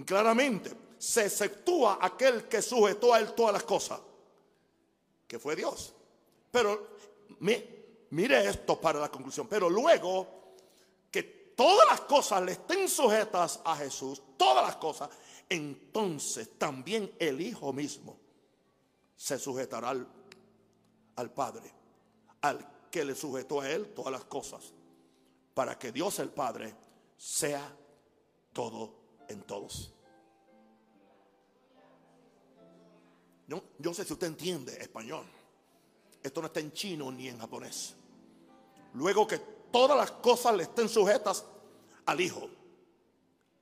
claramente 0.07 0.71
se 0.99 1.27
exceptúa 1.27 1.99
aquel 2.01 2.45
que 2.49 2.63
sujetó 2.63 3.13
a 3.15 3.21
él 3.21 3.33
todas 3.35 3.53
las 3.53 3.65
cosas. 3.65 4.01
que 5.27 5.39
fue 5.39 5.55
Dios. 5.55 5.93
Pero 6.51 6.89
mi- 7.39 7.65
mire 8.11 8.49
esto 8.49 8.81
para 8.81 8.99
la 8.99 9.09
conclusión. 9.09 9.47
Pero 9.49 9.71
luego 9.71 10.40
todas 11.61 11.87
las 11.91 12.01
cosas 12.01 12.43
le 12.43 12.53
estén 12.53 12.89
sujetas 12.89 13.61
a 13.67 13.77
Jesús, 13.77 14.23
todas 14.39 14.65
las 14.65 14.77
cosas, 14.77 15.11
entonces 15.47 16.59
también 16.59 17.15
el 17.19 17.39
Hijo 17.39 17.71
mismo 17.75 18.17
se 19.15 19.39
sujetará 19.39 19.91
al, 19.91 21.31
Padre, 21.35 21.71
al 22.41 22.67
que 22.91 23.05
le 23.05 23.15
sujetó 23.15 23.61
a 23.61 23.71
él 23.71 23.93
todas 23.93 24.11
las 24.11 24.25
cosas, 24.25 24.73
para 25.53 25.79
que 25.79 25.93
Dios 25.93 26.19
el 26.21 26.31
Padre 26.31 26.75
sea 27.19 27.77
todo 28.55 28.95
en 29.29 29.43
todos. 29.43 29.93
No, 33.49 33.63
yo 33.79 33.93
sé 33.93 34.07
si 34.07 34.15
usted 34.15 34.29
entiende 34.29 34.81
español. 34.81 35.27
Esto 36.23 36.41
no 36.41 36.47
está 36.47 36.61
en 36.61 36.73
chino 36.73 37.13
ni 37.13 37.29
en 37.29 37.39
japonés. 37.39 37.97
Luego 38.95 39.27
que 39.27 39.60
todas 39.71 39.97
las 39.97 40.11
cosas 40.13 40.55
le 40.55 40.65
estén 40.65 40.89
sujetas 40.89 41.45
al 42.07 42.21
Hijo, 42.21 42.49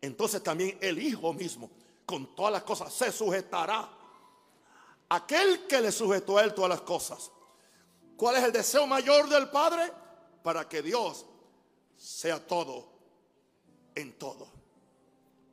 entonces 0.00 0.42
también 0.42 0.78
el 0.80 0.98
Hijo 0.98 1.32
mismo, 1.32 1.70
con 2.06 2.34
todas 2.34 2.52
las 2.52 2.62
cosas, 2.62 2.92
se 2.92 3.12
sujetará. 3.12 3.88
Aquel 5.10 5.66
que 5.66 5.80
le 5.80 5.90
sujetó 5.90 6.38
a 6.38 6.42
él 6.42 6.54
todas 6.54 6.70
las 6.70 6.82
cosas. 6.82 7.30
¿Cuál 8.16 8.36
es 8.36 8.44
el 8.44 8.52
deseo 8.52 8.86
mayor 8.86 9.28
del 9.28 9.48
Padre? 9.48 9.92
Para 10.42 10.68
que 10.68 10.82
Dios 10.82 11.24
sea 11.96 12.44
todo 12.46 12.90
en 13.94 14.18
todo. 14.18 14.48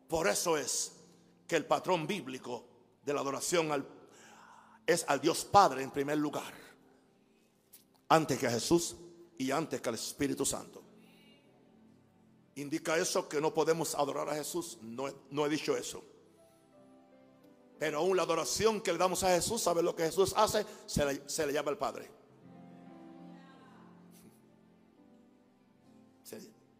Por 0.07 0.27
eso 0.27 0.57
es 0.57 0.91
que 1.47 1.55
el 1.55 1.65
patrón 1.65 2.05
bíblico 2.05 2.65
de 3.03 3.13
la 3.13 3.21
adoración 3.21 3.85
es 4.85 5.05
al 5.07 5.21
Dios 5.21 5.45
Padre 5.45 5.83
en 5.83 5.91
primer 5.91 6.17
lugar, 6.17 6.53
antes 8.09 8.37
que 8.37 8.47
a 8.47 8.51
Jesús 8.51 8.95
y 9.37 9.51
antes 9.51 9.81
que 9.81 9.89
al 9.89 9.95
Espíritu 9.95 10.45
Santo. 10.45 10.81
¿Indica 12.55 12.97
eso 12.97 13.27
que 13.27 13.41
no 13.41 13.53
podemos 13.53 13.95
adorar 13.95 14.29
a 14.29 14.35
Jesús? 14.35 14.77
No, 14.81 15.13
no 15.29 15.45
he 15.45 15.49
dicho 15.49 15.75
eso. 15.75 16.03
Pero 17.77 17.97
aún 17.97 18.15
la 18.15 18.23
adoración 18.23 18.79
que 18.79 18.93
le 18.93 18.97
damos 18.97 19.23
a 19.23 19.35
Jesús, 19.35 19.61
¿sabe 19.61 19.83
lo 19.83 19.93
que 19.93 20.03
Jesús 20.03 20.33
hace? 20.37 20.65
Se 20.85 21.05
le, 21.05 21.29
se 21.29 21.45
le 21.45 21.51
llama 21.51 21.71
al 21.71 21.77
Padre. 21.77 22.09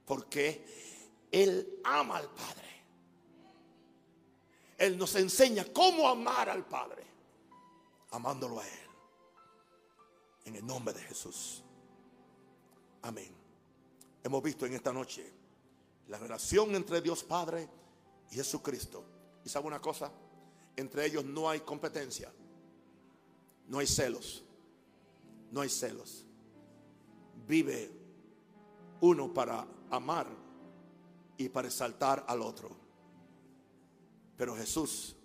Porque 0.06 0.64
Él 1.32 1.82
ama 1.84 2.18
al 2.18 2.30
Padre. 2.30 2.66
Él 4.78 4.98
nos 4.98 5.16
enseña 5.16 5.66
cómo 5.74 6.08
amar 6.08 6.50
al 6.50 6.66
Padre. 6.66 7.04
Amándolo 8.12 8.60
a 8.60 8.68
Él. 8.68 8.90
En 10.46 10.56
el 10.56 10.66
nombre 10.66 10.94
de 10.94 11.02
Jesús. 11.02 11.65
Amén. 13.06 13.30
Hemos 14.24 14.42
visto 14.42 14.66
en 14.66 14.74
esta 14.74 14.92
noche 14.92 15.32
la 16.08 16.18
relación 16.18 16.74
entre 16.74 17.02
Dios 17.02 17.24
Padre 17.24 17.70
y 18.32 18.36
Jesucristo. 18.36 19.04
¿Y 19.44 19.50
sabe 19.50 19.68
una 19.68 19.80
cosa? 19.80 20.12
Entre 20.76 21.06
ellos 21.06 21.24
no 21.24 21.48
hay 21.48 21.60
competencia. 21.60 22.32
No 23.68 23.78
hay 23.78 23.86
celos. 23.86 24.44
No 25.52 25.62
hay 25.62 25.70
celos. 25.70 26.26
Vive 27.48 27.92
uno 29.02 29.32
para 29.32 29.68
amar 29.92 30.28
y 31.38 31.48
para 31.50 31.68
exaltar 31.68 32.26
al 32.28 32.42
otro. 32.42 32.70
Pero 34.36 34.56
Jesús 34.56 35.16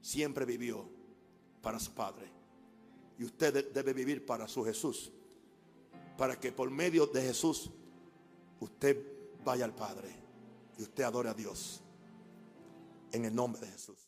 siempre 0.00 0.46
vivió 0.46 0.88
para 1.60 1.78
su 1.78 1.92
Padre. 1.92 2.30
Y 3.18 3.24
usted 3.24 3.52
de- 3.52 3.62
debe 3.64 3.92
vivir 3.92 4.24
para 4.24 4.48
su 4.48 4.64
Jesús. 4.64 5.12
Para 6.18 6.38
que 6.38 6.52
por 6.52 6.70
medio 6.70 7.06
de 7.06 7.22
Jesús 7.22 7.70
usted 8.60 9.00
vaya 9.42 9.64
al 9.64 9.74
Padre 9.74 10.14
y 10.76 10.82
usted 10.82 11.04
adore 11.04 11.30
a 11.30 11.34
Dios. 11.34 11.80
En 13.12 13.24
el 13.24 13.34
nombre 13.34 13.62
de 13.62 13.68
Jesús. 13.68 14.07